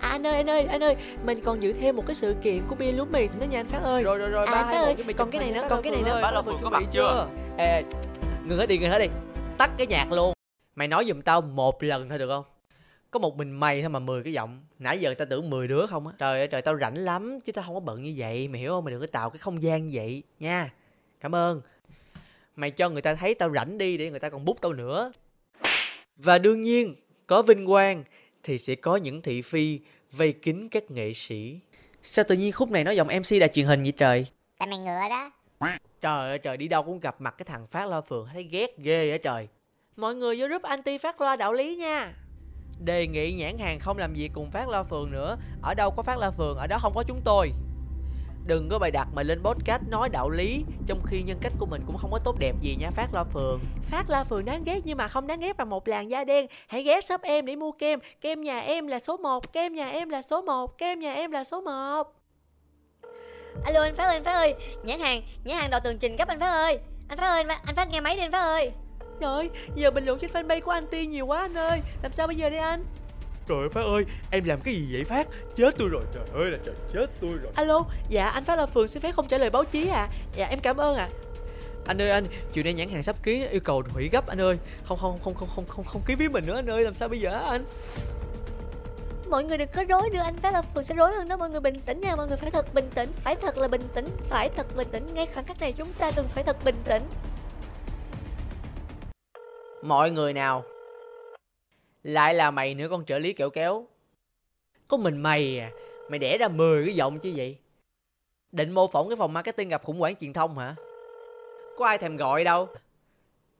À, 0.00 0.08
anh 0.08 0.26
ơi, 0.26 0.34
anh 0.34 0.50
ơi, 0.50 0.62
anh 0.62 0.82
ơi, 0.82 0.96
mình 1.24 1.40
còn 1.44 1.62
giữ 1.62 1.72
thêm 1.72 1.96
một 1.96 2.02
cái 2.06 2.14
sự 2.14 2.34
kiện 2.42 2.58
của 2.68 2.74
bia 2.74 2.92
lúa 2.92 3.04
mì 3.04 3.28
nữa 3.28 3.46
nha 3.50 3.60
anh 3.60 3.66
Phát 3.66 3.80
ơi. 3.82 4.02
Rồi 4.02 4.18
rồi 4.18 4.30
rồi, 4.30 4.46
À, 4.46 4.52
3, 4.52 4.62
Phát 4.62 4.66
2, 4.66 4.74
1 4.78 4.84
ơi, 4.84 4.94
chuẩn 4.94 5.06
bị 5.06 5.14
còn 5.14 5.30
cái 5.30 5.40
này 5.40 5.50
nữa, 5.50 5.66
còn 5.70 5.82
cái 5.82 5.92
này 5.92 6.02
nữa. 6.02 6.18
Phát 6.22 6.30
La 6.30 6.38
ơi, 6.38 6.42
Phường 6.46 6.58
có 6.62 6.70
mặt 6.70 6.80
bị 6.80 6.86
chưa? 6.90 7.28
Ê, 7.58 7.82
ngừng 8.44 8.58
hết 8.58 8.66
đi, 8.66 8.78
ngừng 8.78 8.90
hết 8.90 8.98
đi. 8.98 9.08
Tắt 9.58 9.70
cái 9.78 9.86
nhạc 9.86 10.12
luôn. 10.12 10.32
Mày 10.74 10.88
nói 10.88 11.04
giùm 11.08 11.20
tao 11.20 11.40
một 11.40 11.82
lần 11.82 12.08
thôi 12.08 12.18
được 12.18 12.28
không? 12.28 12.44
Có 13.10 13.18
một 13.18 13.36
mình 13.36 13.50
mày 13.50 13.80
thôi 13.80 13.90
mà 13.90 13.98
10 13.98 14.22
cái 14.22 14.32
giọng. 14.32 14.64
Nãy 14.78 14.98
giờ 14.98 15.14
tao 15.18 15.26
tưởng 15.30 15.50
10 15.50 15.68
đứa 15.68 15.86
không 15.86 16.06
á. 16.06 16.12
Trời 16.18 16.38
ơi 16.38 16.48
trời 16.48 16.62
tao 16.62 16.78
rảnh 16.78 16.98
lắm 16.98 17.40
Chứ 17.40 17.52
tao 17.52 17.64
không 17.64 17.74
có 17.74 17.80
bận 17.80 18.02
như 18.02 18.14
vậy. 18.16 18.48
Mày 18.48 18.60
hiểu 18.60 18.70
không? 18.70 18.84
Mày 18.84 18.92
đừng 18.92 19.00
có 19.00 19.06
tạo 19.06 19.30
cái 19.30 19.38
không 19.38 19.62
gian 19.62 19.86
như 19.86 19.92
vậy. 19.94 20.22
Nha. 20.40 20.70
Cảm 21.20 21.34
ơn. 21.34 21.60
Mày 22.56 22.70
cho 22.70 22.88
người 22.88 23.02
ta 23.02 23.14
thấy 23.14 23.34
tao 23.34 23.50
rảnh 23.54 23.78
đi 23.78 23.98
Để 23.98 24.10
người 24.10 24.20
ta 24.20 24.30
còn 24.30 24.44
bút 24.44 24.60
tao 24.60 24.72
nữa. 24.72 25.12
Và 26.16 26.38
đương 26.38 26.62
nhiên 26.62 26.94
Có 27.26 27.42
vinh 27.42 27.66
quang 27.66 28.04
Thì 28.42 28.58
sẽ 28.58 28.74
có 28.74 28.96
những 28.96 29.22
thị 29.22 29.42
phi 29.42 29.80
Vây 30.12 30.32
kín 30.32 30.68
các 30.68 30.90
nghệ 30.90 31.12
sĩ. 31.12 31.60
Sao 32.02 32.24
tự 32.28 32.34
nhiên 32.34 32.52
khúc 32.52 32.70
này 32.70 32.84
nói 32.84 32.96
giọng 32.96 33.08
MC 33.08 33.40
đài 33.40 33.48
truyền 33.48 33.66
hình 33.66 33.82
vậy 33.82 33.92
trời? 33.92 34.26
Tại 34.58 34.68
mày 34.68 34.78
ngựa 34.78 35.08
đó. 35.10 35.30
Trời 36.00 36.28
ơi 36.28 36.38
trời 36.38 36.56
đi 36.56 36.68
đâu 36.68 36.82
cũng 36.82 37.00
gặp 37.00 37.20
mặt 37.20 37.34
cái 37.38 37.44
thằng 37.44 37.66
Phát 37.66 37.88
Loa 37.88 38.00
Phường 38.00 38.28
Thấy 38.32 38.42
ghét 38.42 38.78
ghê 38.78 39.10
á 39.10 39.18
trời. 39.22 39.48
Mọi 39.96 40.14
người 40.14 40.36
vô 40.40 40.46
group 40.46 40.62
anti 40.62 40.98
Phát 40.98 41.20
Loa 41.20 41.36
đạo 41.36 41.52
lý 41.52 41.76
nha 41.76 42.14
Đề 42.84 43.06
nghị 43.06 43.32
nhãn 43.32 43.58
hàng 43.58 43.80
không 43.80 43.98
làm 43.98 44.12
việc 44.12 44.30
cùng 44.34 44.50
Phát 44.50 44.68
Loa 44.68 44.82
Phường 44.82 45.10
nữa 45.10 45.36
Ở 45.62 45.74
đâu 45.74 45.90
có 45.90 46.02
Phát 46.02 46.18
Loa 46.18 46.30
Phường 46.30 46.56
Ở 46.56 46.66
đó 46.66 46.78
không 46.80 46.94
có 46.94 47.02
chúng 47.08 47.20
tôi 47.24 47.52
Đừng 48.46 48.68
có 48.68 48.78
bày 48.78 48.90
đặt 48.90 49.08
mà 49.14 49.22
lên 49.22 49.42
podcast 49.42 49.82
nói 49.88 50.08
đạo 50.08 50.30
lý 50.30 50.64
Trong 50.86 51.02
khi 51.06 51.22
nhân 51.22 51.38
cách 51.40 51.52
của 51.58 51.66
mình 51.66 51.82
cũng 51.86 51.96
không 51.96 52.10
có 52.10 52.18
tốt 52.24 52.38
đẹp 52.38 52.54
gì 52.60 52.76
nha 52.76 52.90
Phát 52.90 53.14
Loa 53.14 53.24
Phường 53.24 53.60
Phát 53.90 54.10
La 54.10 54.24
Phường 54.24 54.44
đáng 54.44 54.64
ghét 54.64 54.80
nhưng 54.84 54.98
mà 54.98 55.08
không 55.08 55.26
đáng 55.26 55.40
ghét 55.40 55.56
bằng 55.56 55.70
một 55.70 55.88
làn 55.88 56.10
da 56.10 56.24
đen. 56.24 56.46
Hãy 56.66 56.82
ghé 56.82 57.00
shop 57.00 57.22
em 57.22 57.46
để 57.46 57.56
mua 57.56 57.72
kem. 57.72 57.98
Kem 58.20 58.42
nhà 58.42 58.60
em 58.60 58.86
là 58.86 59.00
số 59.00 59.16
1, 59.16 59.52
kem 59.52 59.74
nhà 59.74 59.88
em 59.88 60.08
là 60.08 60.22
số 60.22 60.42
1, 60.42 60.78
kem 60.78 61.00
nhà 61.00 61.14
em 61.14 61.30
là 61.30 61.44
số 61.44 61.60
1. 61.60 62.14
Alo 63.64 63.82
anh 63.82 63.94
Phát 63.94 64.04
ơi, 64.04 64.14
anh 64.14 64.24
Phát 64.24 64.32
ơi 64.32 64.54
Nhãn 64.82 65.00
hàng, 65.00 65.22
nhãn 65.44 65.58
hàng 65.58 65.70
đòi 65.70 65.80
tường 65.80 65.98
trình 65.98 66.16
cấp 66.16 66.28
anh 66.28 66.40
Phát 66.40 66.50
ơi 66.50 66.78
Anh 67.08 67.18
Phát 67.18 67.28
ơi, 67.28 67.40
anh 67.40 67.48
Phát, 67.48 67.60
anh 67.66 67.74
Phát 67.74 67.88
nghe 67.90 68.00
máy 68.00 68.16
đi 68.16 68.22
anh 68.22 68.32
Phát 68.32 68.42
ơi 68.42 68.72
Trời 69.20 69.34
ơi, 69.34 69.50
giờ 69.74 69.90
bình 69.90 70.04
luận 70.04 70.18
trên 70.18 70.30
fanpage 70.30 70.60
của 70.60 70.70
anti 70.70 71.06
nhiều 71.06 71.26
quá 71.26 71.40
anh 71.40 71.54
ơi. 71.54 71.80
Làm 72.02 72.12
sao 72.12 72.26
bây 72.26 72.36
giờ 72.36 72.50
đây 72.50 72.58
anh? 72.58 72.84
Trời 73.48 73.58
ơi 73.58 73.68
Phát 73.68 73.80
ơi 73.80 74.04
Em 74.30 74.44
làm 74.44 74.60
cái 74.60 74.74
gì 74.74 74.88
vậy 74.92 75.04
Phát 75.04 75.26
Chết 75.56 75.74
tôi 75.78 75.88
rồi 75.88 76.02
Trời 76.14 76.42
ơi 76.42 76.50
là 76.50 76.58
trời 76.64 76.74
chết 76.92 77.06
tôi 77.20 77.30
rồi 77.30 77.52
Alo, 77.54 77.84
dạ 78.08 78.28
anh 78.28 78.44
Phát 78.44 78.58
La 78.58 78.66
Phường 78.66 78.88
xin 78.88 79.02
phép 79.02 79.12
không 79.16 79.28
trả 79.28 79.38
lời 79.38 79.50
báo 79.50 79.64
chí 79.64 79.88
à. 79.88 80.08
Dạ 80.36 80.46
em 80.46 80.60
cảm 80.60 80.76
ơn 80.76 80.96
ạ. 80.96 81.08
Anh 81.86 82.02
ơi 82.02 82.10
anh 82.10 82.26
Chiều 82.52 82.64
nay 82.64 82.74
nhãn 82.74 82.88
hàng 82.88 83.02
sắp 83.02 83.16
ký 83.22 83.46
yêu 83.46 83.60
cầu 83.60 83.82
hủy 83.94 84.08
gấp 84.12 84.26
anh 84.26 84.40
ơi 84.40 84.58
Không 84.84 84.98
không 84.98 85.18
không 85.24 85.34
không 85.34 85.48
không 85.48 85.64
không, 85.68 85.84
không 85.84 86.02
ký 86.06 86.14
với 86.14 86.28
mình 86.28 86.46
nữa 86.46 86.54
anh 86.54 86.66
ơi 86.66 86.82
Làm 86.82 86.94
sao 86.94 87.08
bây 87.08 87.20
giờ 87.20 87.30
anh 87.30 87.64
Mọi 89.30 89.44
người 89.44 89.58
đừng 89.58 89.68
có 89.74 89.84
rối 89.88 90.10
nữa, 90.10 90.22
anh 90.24 90.36
Phát 90.36 90.52
là 90.52 90.62
Phường 90.62 90.84
sẽ 90.84 90.94
rối 90.94 91.12
hơn 91.12 91.28
đó 91.28 91.36
Mọi 91.36 91.50
người 91.50 91.60
bình 91.60 91.80
tĩnh 91.86 92.00
nha, 92.00 92.16
mọi 92.16 92.28
người 92.28 92.36
phải 92.36 92.50
thật 92.50 92.74
bình 92.74 92.90
tĩnh 92.94 93.12
Phải 93.24 93.36
thật 93.36 93.58
là 93.58 93.68
bình 93.68 93.88
tĩnh, 93.94 94.08
phải 94.28 94.48
thật 94.56 94.76
bình 94.76 94.88
tĩnh 94.92 95.14
Ngay 95.14 95.26
khoảnh 95.34 95.44
khắc 95.44 95.60
này 95.60 95.72
chúng 95.72 95.92
ta 95.92 96.10
cần 96.10 96.28
phải 96.28 96.44
thật 96.44 96.64
bình 96.64 96.76
tĩnh 96.84 97.02
Mọi 99.82 100.10
người 100.10 100.32
nào? 100.32 100.64
Lại 102.02 102.34
là 102.34 102.50
mày 102.50 102.74
nữa 102.74 102.88
con 102.90 103.04
trợ 103.04 103.18
lý 103.18 103.32
kẹo 103.32 103.50
kéo. 103.50 103.86
Có 104.88 104.96
mình 104.96 105.16
mày 105.16 105.58
à 105.58 105.70
Mày 106.08 106.18
đẻ 106.18 106.38
ra 106.38 106.48
10 106.48 106.84
cái 106.84 106.94
giọng 106.94 107.18
chứ 107.18 107.32
vậy? 107.36 107.58
Định 108.52 108.72
mô 108.72 108.88
phỏng 108.88 109.08
cái 109.08 109.16
phòng 109.16 109.32
marketing 109.32 109.68
gặp 109.68 109.84
khủng 109.84 109.98
hoảng 109.98 110.16
truyền 110.16 110.32
thông 110.32 110.58
hả? 110.58 110.74
Có 111.78 111.86
ai 111.86 111.98
thèm 111.98 112.16
gọi 112.16 112.44
đâu. 112.44 112.68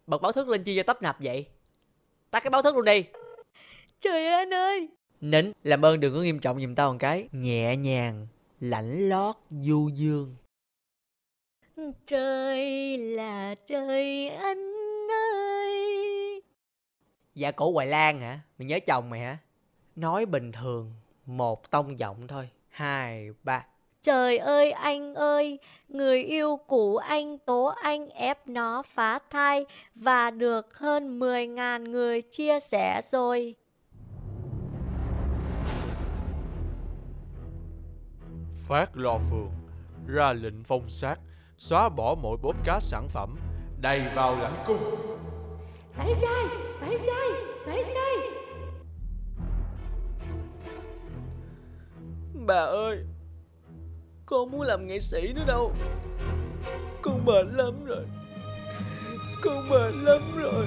Bật 0.06 0.22
báo 0.22 0.32
thức 0.32 0.48
lên 0.48 0.64
chi 0.64 0.76
cho 0.76 0.82
tấp 0.82 1.02
nập 1.02 1.16
vậy? 1.20 1.46
Tắt 2.30 2.40
cái 2.42 2.50
báo 2.50 2.62
thức 2.62 2.74
luôn 2.74 2.84
đi. 2.84 3.04
Trời 4.00 4.26
ơi 4.26 4.34
anh 4.34 4.54
ơi! 4.54 4.88
Nín 5.20 5.52
Làm 5.64 5.84
ơn 5.84 6.00
đừng 6.00 6.14
có 6.14 6.20
nghiêm 6.20 6.38
trọng 6.38 6.60
giùm 6.60 6.74
tao 6.74 6.92
một 6.92 6.98
cái. 7.00 7.28
Nhẹ 7.32 7.76
nhàng 7.76 8.26
Lãnh 8.60 9.08
lót 9.08 9.36
du 9.50 9.88
dương. 9.88 10.36
Trời 12.06 12.96
là 12.98 13.54
trời 13.66 14.28
anh 14.28 14.67
Dạ 17.38 17.50
cổ 17.50 17.72
Hoài 17.72 17.86
Lan 17.86 18.20
hả? 18.20 18.40
Mày 18.58 18.66
nhớ 18.66 18.78
chồng 18.86 19.10
mày 19.10 19.20
hả? 19.20 19.38
Nói 19.96 20.26
bình 20.26 20.52
thường 20.52 20.92
Một 21.26 21.70
tông 21.70 21.98
giọng 21.98 22.26
thôi. 22.28 22.48
Hai 22.68 23.30
ba. 23.42 23.66
Trời 24.02 24.38
ơi 24.38 24.70
anh 24.70 25.14
ơi, 25.14 25.58
người 25.88 26.22
yêu 26.22 26.56
của 26.66 26.98
anh 26.98 27.38
Tố 27.38 27.64
Anh 27.82 28.08
ép 28.08 28.48
nó 28.48 28.82
phá 28.82 29.18
thai 29.30 29.66
và 29.94 30.30
được 30.30 30.78
hơn 30.78 31.18
10.000 31.18 31.90
người 31.90 32.22
chia 32.22 32.60
sẻ 32.60 33.00
rồi. 33.04 33.54
Phát 38.68 38.96
Lo 38.96 39.18
Phường 39.30 39.50
Ra 40.06 40.32
lệnh 40.32 40.64
phong 40.64 40.88
sát 40.88 41.20
Xóa 41.56 41.88
bỏ 41.88 42.14
mọi 42.22 42.36
podcast 42.42 42.84
sản 42.84 43.08
phẩm 43.08 43.38
Đầy 43.80 44.00
vào 44.14 44.36
lãnh 44.36 44.64
cung. 44.66 44.82
Tẩy 45.96 46.14
chay, 46.20 46.67
tẩy 46.80 46.98
chay, 47.06 47.28
tẩy 47.66 47.84
chay. 47.94 48.16
Bà 52.46 52.64
ơi 52.64 53.04
Con 54.26 54.50
muốn 54.50 54.60
làm 54.60 54.86
nghệ 54.86 54.98
sĩ 55.00 55.32
nữa 55.32 55.44
đâu. 55.46 55.72
Con 57.02 57.24
mệt 57.24 57.44
lắm 57.52 57.84
rồi. 57.84 58.04
Con 59.44 59.68
mệt 59.68 59.90
lắm 60.02 60.22
rồi. 60.36 60.66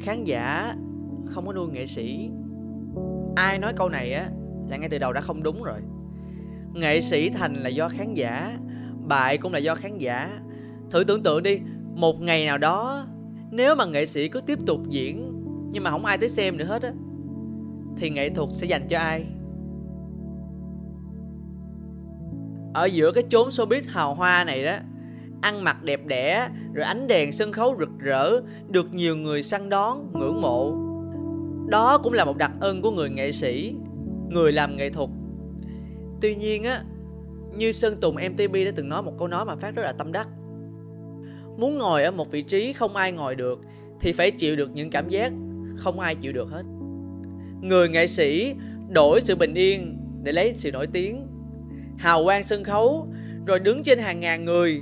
Khán 0.00 0.24
giả 0.24 0.74
không 1.26 1.46
có 1.46 1.52
nuôi 1.52 1.68
nghệ 1.68 1.86
sĩ 1.86 2.30
Ai 3.36 3.58
nói 3.58 3.72
câu 3.76 3.88
này 3.88 4.12
á 4.12 4.28
Là 4.68 4.76
ngay 4.76 4.88
từ 4.88 4.98
đầu 4.98 5.12
đã 5.12 5.20
không 5.20 5.42
đúng 5.42 5.62
rồi. 5.62 5.80
Nghệ 6.74 7.00
sĩ 7.00 7.30
thành 7.30 7.54
là 7.54 7.68
do 7.68 7.88
khán 7.88 8.14
giả 8.14 8.58
Bại 9.08 9.38
cũng 9.38 9.52
là 9.52 9.58
do 9.58 9.74
khán 9.74 9.98
giả. 9.98 10.40
Thử 10.90 11.04
tưởng 11.04 11.22
tượng 11.22 11.42
đi 11.42 11.60
Một 11.94 12.20
ngày 12.20 12.46
nào 12.46 12.58
đó 12.58 13.06
Nếu 13.50 13.74
mà 13.74 13.84
nghệ 13.84 14.06
sĩ 14.06 14.28
cứ 14.28 14.40
tiếp 14.40 14.58
tục 14.66 14.80
diễn 14.88 15.42
Nhưng 15.72 15.84
mà 15.84 15.90
không 15.90 16.04
ai 16.04 16.18
tới 16.18 16.28
xem 16.28 16.56
nữa 16.56 16.64
hết 16.64 16.82
á 16.82 16.92
Thì 17.96 18.10
nghệ 18.10 18.30
thuật 18.30 18.48
sẽ 18.52 18.66
dành 18.66 18.88
cho 18.88 18.98
ai? 18.98 19.26
Ở 22.74 22.84
giữa 22.84 23.12
cái 23.12 23.24
chốn 23.28 23.48
showbiz 23.48 23.82
hào 23.88 24.14
hoa 24.14 24.44
này 24.44 24.64
đó 24.64 24.76
Ăn 25.40 25.64
mặc 25.64 25.82
đẹp 25.82 26.06
đẽ 26.06 26.48
Rồi 26.74 26.84
ánh 26.84 27.06
đèn 27.06 27.32
sân 27.32 27.52
khấu 27.52 27.76
rực 27.78 27.98
rỡ 27.98 28.40
Được 28.68 28.94
nhiều 28.94 29.16
người 29.16 29.42
săn 29.42 29.68
đón, 29.68 30.12
ngưỡng 30.12 30.40
mộ. 30.40 30.85
Đó 31.68 31.98
cũng 31.98 32.12
là 32.12 32.24
một 32.24 32.36
đặc 32.36 32.50
ân 32.60 32.82
của 32.82 32.90
người 32.90 33.10
nghệ 33.10 33.32
sĩ, 33.32 33.74
Người 34.28 34.52
làm 34.52 34.76
nghệ 34.76 34.90
thuật. 34.90 35.10
Tuy 36.20 36.34
nhiên 36.34 36.64
á, 36.64 36.84
Như 37.56 37.72
Sơn 37.72 38.00
Tùng 38.00 38.14
MTP 38.14 38.52
đã 38.52 38.70
từng 38.76 38.88
nói 38.88 39.02
một 39.02 39.12
câu 39.18 39.28
nói 39.28 39.44
mà 39.44 39.56
Phát 39.56 39.74
rất 39.74 39.82
là 39.82 39.92
tâm 39.92 40.12
đắc. 40.12 40.28
Muốn 41.56 41.78
ngồi 41.78 42.04
ở 42.04 42.10
một 42.10 42.30
vị 42.30 42.42
trí 42.42 42.72
không 42.72 42.96
ai 42.96 43.12
ngồi 43.12 43.34
được 43.34 43.60
Thì 44.00 44.12
phải 44.12 44.30
chịu 44.30 44.56
được 44.56 44.70
những 44.74 44.90
cảm 44.90 45.08
giác 45.08 45.32
không 45.76 46.00
ai 46.00 46.14
chịu 46.14 46.32
được 46.32 46.48
hết. 46.50 46.62
Người 47.60 47.88
nghệ 47.88 48.06
sĩ 48.06 48.54
đổi 48.88 49.20
sự 49.20 49.36
bình 49.36 49.54
yên 49.54 49.98
để 50.22 50.32
lấy 50.32 50.54
sự 50.56 50.72
nổi 50.72 50.86
tiếng, 50.86 51.26
Hào 51.98 52.24
quang 52.24 52.44
sân 52.44 52.64
khấu, 52.64 53.08
Rồi 53.46 53.58
đứng 53.58 53.82
trên 53.82 53.98
hàng 53.98 54.20
ngàn 54.20 54.44
người 54.44 54.80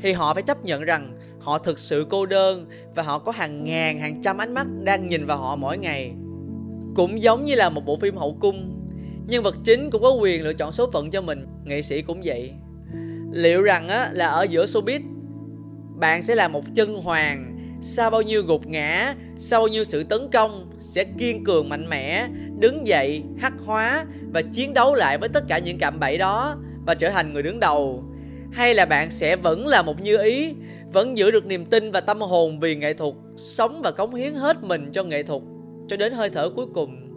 Thì 0.00 0.12
họ 0.12 0.34
phải 0.34 0.42
chấp 0.42 0.64
nhận 0.64 0.84
rằng 0.84 1.17
Họ 1.48 1.58
thực 1.58 1.78
sự 1.78 2.06
cô 2.10 2.26
đơn 2.26 2.66
Và 2.94 3.02
họ 3.02 3.18
có 3.18 3.32
hàng 3.32 3.64
ngàn, 3.64 4.00
hàng 4.00 4.22
trăm 4.22 4.38
ánh 4.38 4.54
mắt 4.54 4.66
Đang 4.84 5.06
nhìn 5.06 5.26
vào 5.26 5.38
họ 5.38 5.56
mỗi 5.56 5.78
ngày. 5.78 6.12
Cũng 6.94 7.22
giống 7.22 7.44
như 7.44 7.54
là 7.54 7.70
một 7.70 7.84
bộ 7.86 7.96
phim 7.96 8.16
hậu 8.16 8.36
cung, 8.40 8.74
nhân 9.26 9.42
vật 9.42 9.56
chính 9.64 9.90
cũng 9.90 10.02
có 10.02 10.10
quyền 10.10 10.44
lựa 10.44 10.52
chọn 10.52 10.72
số 10.72 10.90
phận 10.90 11.10
cho 11.10 11.20
mình. 11.20 11.46
Nghệ 11.64 11.82
sĩ 11.82 12.02
cũng 12.02 12.20
vậy. 12.24 12.52
Liệu 13.32 13.62
rằng 13.62 13.88
á, 13.88 14.10
là 14.12 14.26
ở 14.26 14.42
giữa 14.42 14.64
showbiz, 14.64 15.00
bạn 16.00 16.22
sẽ 16.22 16.34
là 16.34 16.48
một 16.48 16.64
chân 16.74 16.94
hoàng, 16.94 17.56
sau 17.82 18.10
bao 18.10 18.22
nhiêu 18.22 18.42
gục 18.42 18.66
ngã, 18.66 19.14
sau 19.38 19.60
bao 19.60 19.68
nhiêu 19.68 19.84
sự 19.84 20.04
tấn 20.04 20.20
công, 20.32 20.70
sẽ 20.78 21.04
kiên 21.18 21.44
cường 21.44 21.68
mạnh 21.68 21.88
mẽ, 21.88 22.28
đứng 22.58 22.86
dậy, 22.86 23.22
hắc 23.38 23.52
hóa 23.66 24.04
và 24.32 24.42
chiến 24.42 24.74
đấu 24.74 24.94
lại 24.94 25.18
với 25.18 25.28
tất 25.28 25.44
cả 25.48 25.58
những 25.58 25.78
cạm 25.78 26.00
bẫy 26.00 26.18
đó 26.18 26.56
và 26.86 26.94
trở 26.94 27.10
thành 27.10 27.32
người 27.32 27.42
đứng 27.42 27.60
đầu? 27.60 28.04
Hay 28.52 28.74
là 28.74 28.86
bạn 28.86 29.10
sẽ 29.10 29.36
vẫn 29.36 29.66
là 29.66 29.82
một 29.82 30.00
như 30.00 30.22
ý 30.22 30.54
vẫn 30.92 31.16
giữ 31.16 31.30
được 31.30 31.46
niềm 31.46 31.66
tin 31.66 31.90
và 31.90 32.00
tâm 32.00 32.20
hồn 32.20 32.60
vì 32.60 32.76
nghệ 32.76 32.94
thuật, 32.94 33.14
Sống 33.36 33.80
và 33.84 33.90
cống 33.90 34.14
hiến 34.14 34.34
hết 34.34 34.62
mình 34.62 34.90
cho 34.92 35.04
nghệ 35.04 35.22
thuật 35.22 35.42
Cho 35.88 35.96
đến 35.96 36.12
hơi 36.12 36.30
thở 36.30 36.50
cuối 36.56 36.66
cùng. 36.74 37.08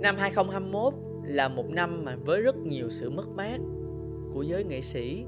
Năm 0.00 0.16
2021 0.18 0.94
là 1.24 1.48
một 1.48 1.70
năm 1.70 2.04
mà 2.04 2.16
với 2.24 2.40
rất 2.40 2.56
nhiều 2.56 2.90
sự 2.90 3.10
mất 3.10 3.28
mát 3.28 3.58
của 4.34 4.42
giới 4.42 4.64
nghệ 4.64 4.80
sĩ. 4.80 5.24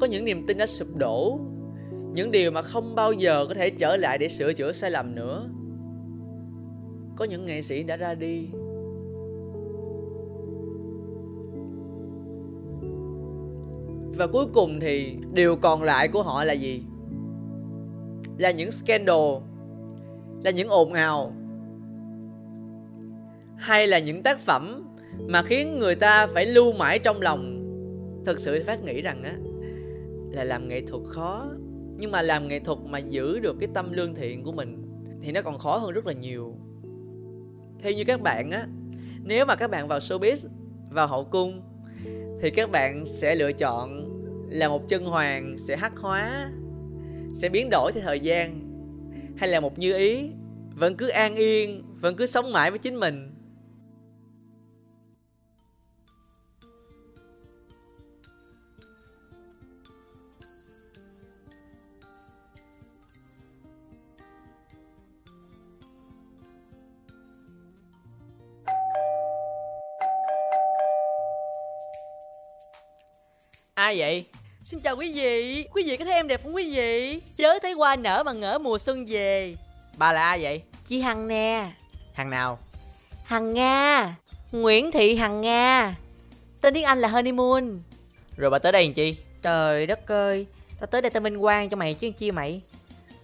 Có 0.00 0.06
những 0.06 0.24
niềm 0.24 0.46
tin 0.46 0.58
đã 0.58 0.66
sụp 0.66 0.96
đổ, 0.96 1.38
Những 2.14 2.30
điều 2.30 2.50
mà 2.50 2.62
không 2.62 2.94
bao 2.94 3.12
giờ 3.12 3.46
có 3.48 3.54
thể 3.54 3.70
trở 3.70 3.96
lại 3.96 4.18
để 4.18 4.28
sửa 4.28 4.52
chữa 4.52 4.72
sai 4.72 4.90
lầm 4.90 5.14
nữa. 5.14 5.48
Có 7.16 7.24
những 7.24 7.46
nghệ 7.46 7.62
sĩ 7.62 7.82
đã 7.82 7.96
ra 7.96 8.14
đi 8.14 8.48
Và 14.22 14.28
cuối 14.28 14.46
cùng 14.52 14.80
thì 14.80 15.16
điều 15.32 15.56
còn 15.56 15.82
lại 15.82 16.08
của 16.08 16.22
họ 16.22 16.44
là 16.44 16.52
gì? 16.52 16.82
Là 18.38 18.50
những 18.50 18.72
scandal, 18.72 19.42
Là 20.44 20.50
những 20.50 20.68
ồn 20.68 20.92
ào, 20.92 21.32
Hay 23.56 23.86
là 23.86 23.98
những 23.98 24.22
tác 24.22 24.40
phẩm 24.40 24.94
Mà 25.18 25.42
khiến 25.42 25.78
người 25.78 25.94
ta 25.94 26.26
phải 26.26 26.46
lưu 26.46 26.72
mãi 26.72 26.98
trong 26.98 27.20
lòng 27.20 27.62
Thực 28.24 28.38
sự 28.38 28.62
Phát 28.66 28.84
nghĩ 28.84 29.00
rằng 29.00 29.22
á, 29.22 29.34
Là 30.30 30.44
làm 30.44 30.68
nghệ 30.68 30.80
thuật 30.80 31.02
khó, 31.06 31.46
Nhưng 31.98 32.10
mà 32.10 32.22
làm 32.22 32.48
nghệ 32.48 32.60
thuật 32.60 32.78
mà 32.78 32.98
giữ 32.98 33.38
được 33.38 33.56
cái 33.60 33.68
tâm 33.74 33.92
lương 33.92 34.14
thiện 34.14 34.44
của 34.44 34.52
mình 34.52 34.84
Thì 35.22 35.32
nó 35.32 35.42
còn 35.42 35.58
khó 35.58 35.76
hơn 35.76 35.92
rất 35.92 36.06
là 36.06 36.12
nhiều 36.12 36.56
Theo 37.78 37.92
như 37.92 38.04
các 38.04 38.20
bạn 38.20 38.50
á, 38.50 38.66
Nếu 39.22 39.46
mà 39.46 39.56
các 39.56 39.70
bạn 39.70 39.88
vào 39.88 39.98
showbiz, 39.98 40.48
Vào 40.90 41.06
hậu 41.06 41.24
cung, 41.24 41.62
Thì 42.40 42.50
các 42.50 42.70
bạn 42.70 43.06
sẽ 43.06 43.34
lựa 43.34 43.52
chọn 43.52 44.11
là 44.52 44.68
một 44.68 44.88
chân 44.88 45.04
hoàng 45.04 45.58
sẽ 45.58 45.76
hắc 45.76 45.92
hóa, 45.96 46.50
sẽ 47.34 47.48
biến 47.48 47.68
đổi 47.70 47.92
theo 47.92 48.02
thời 48.04 48.20
gian 48.20 48.60
hay 49.36 49.48
là 49.48 49.60
một 49.60 49.78
như 49.78 49.96
ý, 49.96 50.30
vẫn 50.74 50.96
cứ 50.96 51.08
an 51.08 51.36
yên, 51.36 51.82
vẫn 52.00 52.16
cứ 52.16 52.26
sống 52.26 52.52
mãi 52.52 52.70
với 52.70 52.78
chính 52.78 53.00
mình 53.00 53.28
Ai 73.74 73.98
vậy? 73.98 74.24
Xin 74.64 74.80
chào 74.80 74.96
quý 74.96 75.12
vị. 75.12 75.64
Quý 75.72 75.82
vị 75.86 75.96
có 75.96 76.04
thấy 76.04 76.14
em 76.14 76.28
đẹp 76.28 76.42
không 76.42 76.54
quý 76.54 76.76
vị? 76.76 77.20
Chớ 77.36 77.58
thấy 77.62 77.72
hoa 77.72 77.96
nở 77.96 78.22
mà 78.26 78.32
ngỡ 78.32 78.58
mùa 78.58 78.78
xuân 78.78 79.06
về. 79.08 79.56
Bà 79.96 80.12
là 80.12 80.22
ai 80.22 80.42
vậy? 80.42 80.62
Chị 80.88 81.00
Hằng 81.00 81.28
nè. 81.28 81.72
Hàng 82.12 82.30
nào? 82.30 82.58
Hằng 83.24 83.54
Nga. 83.54 84.16
Nguyễn 84.52 84.90
Thị 84.92 85.16
Hằng 85.16 85.40
Nga. 85.40 85.96
Tên 86.60 86.74
tiếng 86.74 86.84
Anh 86.84 86.98
là 86.98 87.08
Honeymoon. 87.08 87.80
Rồi 88.36 88.50
bà 88.50 88.58
tới 88.58 88.72
đây 88.72 88.84
làm 88.84 88.94
chi? 88.94 89.16
Trời 89.42 89.86
đất 89.86 90.12
ơi. 90.12 90.46
Tao 90.80 90.86
tới 90.86 91.02
đây 91.02 91.10
tao 91.10 91.20
minh 91.20 91.36
quan 91.36 91.68
cho 91.68 91.76
mày 91.76 91.94
chứ 91.94 92.10
chi 92.18 92.30
mày? 92.30 92.60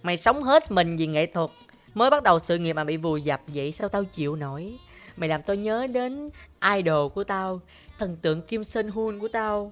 Mày 0.03 0.17
sống 0.17 0.43
hết 0.43 0.71
mình 0.71 0.97
vì 0.97 1.07
nghệ 1.07 1.25
thuật. 1.25 1.49
Mới 1.93 2.09
bắt 2.09 2.23
đầu 2.23 2.39
sự 2.39 2.57
nghiệp 2.57 2.73
mà 2.73 2.83
bị 2.83 2.97
vùi 2.97 3.21
dập 3.21 3.41
vậy 3.47 3.71
Sao 3.71 3.89
tao 3.89 4.03
chịu 4.03 4.35
nổi? 4.35 4.77
Mày 5.17 5.29
làm 5.29 5.43
tao 5.43 5.55
nhớ 5.55 5.87
đến 5.87 6.29
idol 6.75 7.11
của 7.13 7.23
tao 7.23 7.61
Thần 7.99 8.15
tượng 8.15 8.41
Kim 8.41 8.63
Sơn 8.63 8.89
Hun 8.89 9.19
của 9.19 9.27
tao 9.27 9.71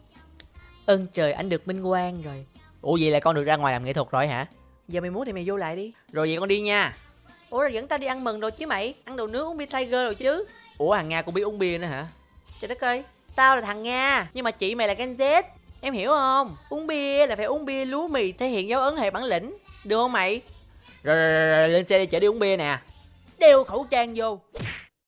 Ơn 0.87 1.07
trời 1.13 1.33
anh 1.33 1.49
được 1.49 1.67
minh 1.67 1.83
quan 1.83 2.21
rồi. 2.21 2.45
Ủa 2.81 2.97
vậy 3.01 3.11
là 3.11 3.19
con 3.19 3.35
được 3.35 3.43
ra 3.43 3.55
ngoài 3.55 3.73
làm 3.73 3.85
nghệ 3.85 3.93
thuật 3.93 4.11
rồi 4.11 4.27
hả? 4.27 4.45
Giờ 4.87 5.01
mày 5.01 5.09
muốn 5.09 5.25
thì 5.25 5.33
mày 5.33 5.43
vô 5.45 5.57
lại 5.57 5.75
đi. 5.75 5.93
Rồi 6.11 6.27
vậy 6.27 6.37
con 6.39 6.47
đi 6.47 6.61
nha. 6.61 6.97
Ủa 7.49 7.61
rồi 7.61 7.73
dẫn 7.73 7.87
tao 7.87 7.99
đi 7.99 8.07
ăn 8.07 8.23
mừng 8.23 8.39
rồi 8.39 8.51
chứ 8.51 8.67
mày. 8.67 8.93
Ăn 9.05 9.15
đồ 9.15 9.27
nướng 9.27 9.47
uống 9.47 9.57
bia 9.57 9.65
Tiger 9.65 9.91
rồi 9.91 10.15
chứ. 10.15 10.45
Ủa 10.77 10.93
hàng 10.93 11.09
nga 11.09 11.21
cũng 11.21 11.33
biết 11.33 11.41
uống 11.41 11.59
bia 11.59 11.77
nữa 11.77 11.87
hả? 11.87 12.07
Trời 12.61 12.67
đất 12.67 12.83
ơi 12.83 13.03
Tao 13.35 13.55
là 13.55 13.61
thằng 13.61 13.83
Nga 13.83 14.29
Nhưng 14.33 14.43
mà 14.43 14.51
chị 14.51 14.75
mày 14.75 14.87
là 14.87 14.93
Gen 14.93 15.13
Z. 15.13 15.43
Em 15.81 15.93
hiểu 15.93 16.09
không? 16.09 16.55
Uống 16.69 16.87
bia 16.87 17.27
là 17.27 17.35
phải 17.35 17.45
uống 17.45 17.65
bia 17.65 17.85
lúa 17.85 18.07
mì 18.07 18.31
Thể 18.31 18.47
hiện 18.47 18.69
dấu 18.69 18.81
ấn 18.81 18.95
hệ 18.95 19.11
bản 19.11 19.23
lĩnh. 19.23 19.57
Được 19.83 19.97
không 19.97 20.11
mày? 20.11 20.41
Rồi, 21.03 21.15
rồi, 21.15 21.47
rồi, 21.47 21.57
rồi 21.57 21.69
lên 21.69 21.85
xe 21.85 21.99
đi 21.99 22.05
chở 22.05 22.19
đi 22.19 22.27
uống 22.27 22.39
bia 22.39 22.57
nè. 22.57 22.77
Đeo 23.39 23.63
khẩu 23.63 23.85
trang 23.89 24.13
vô 24.15 24.39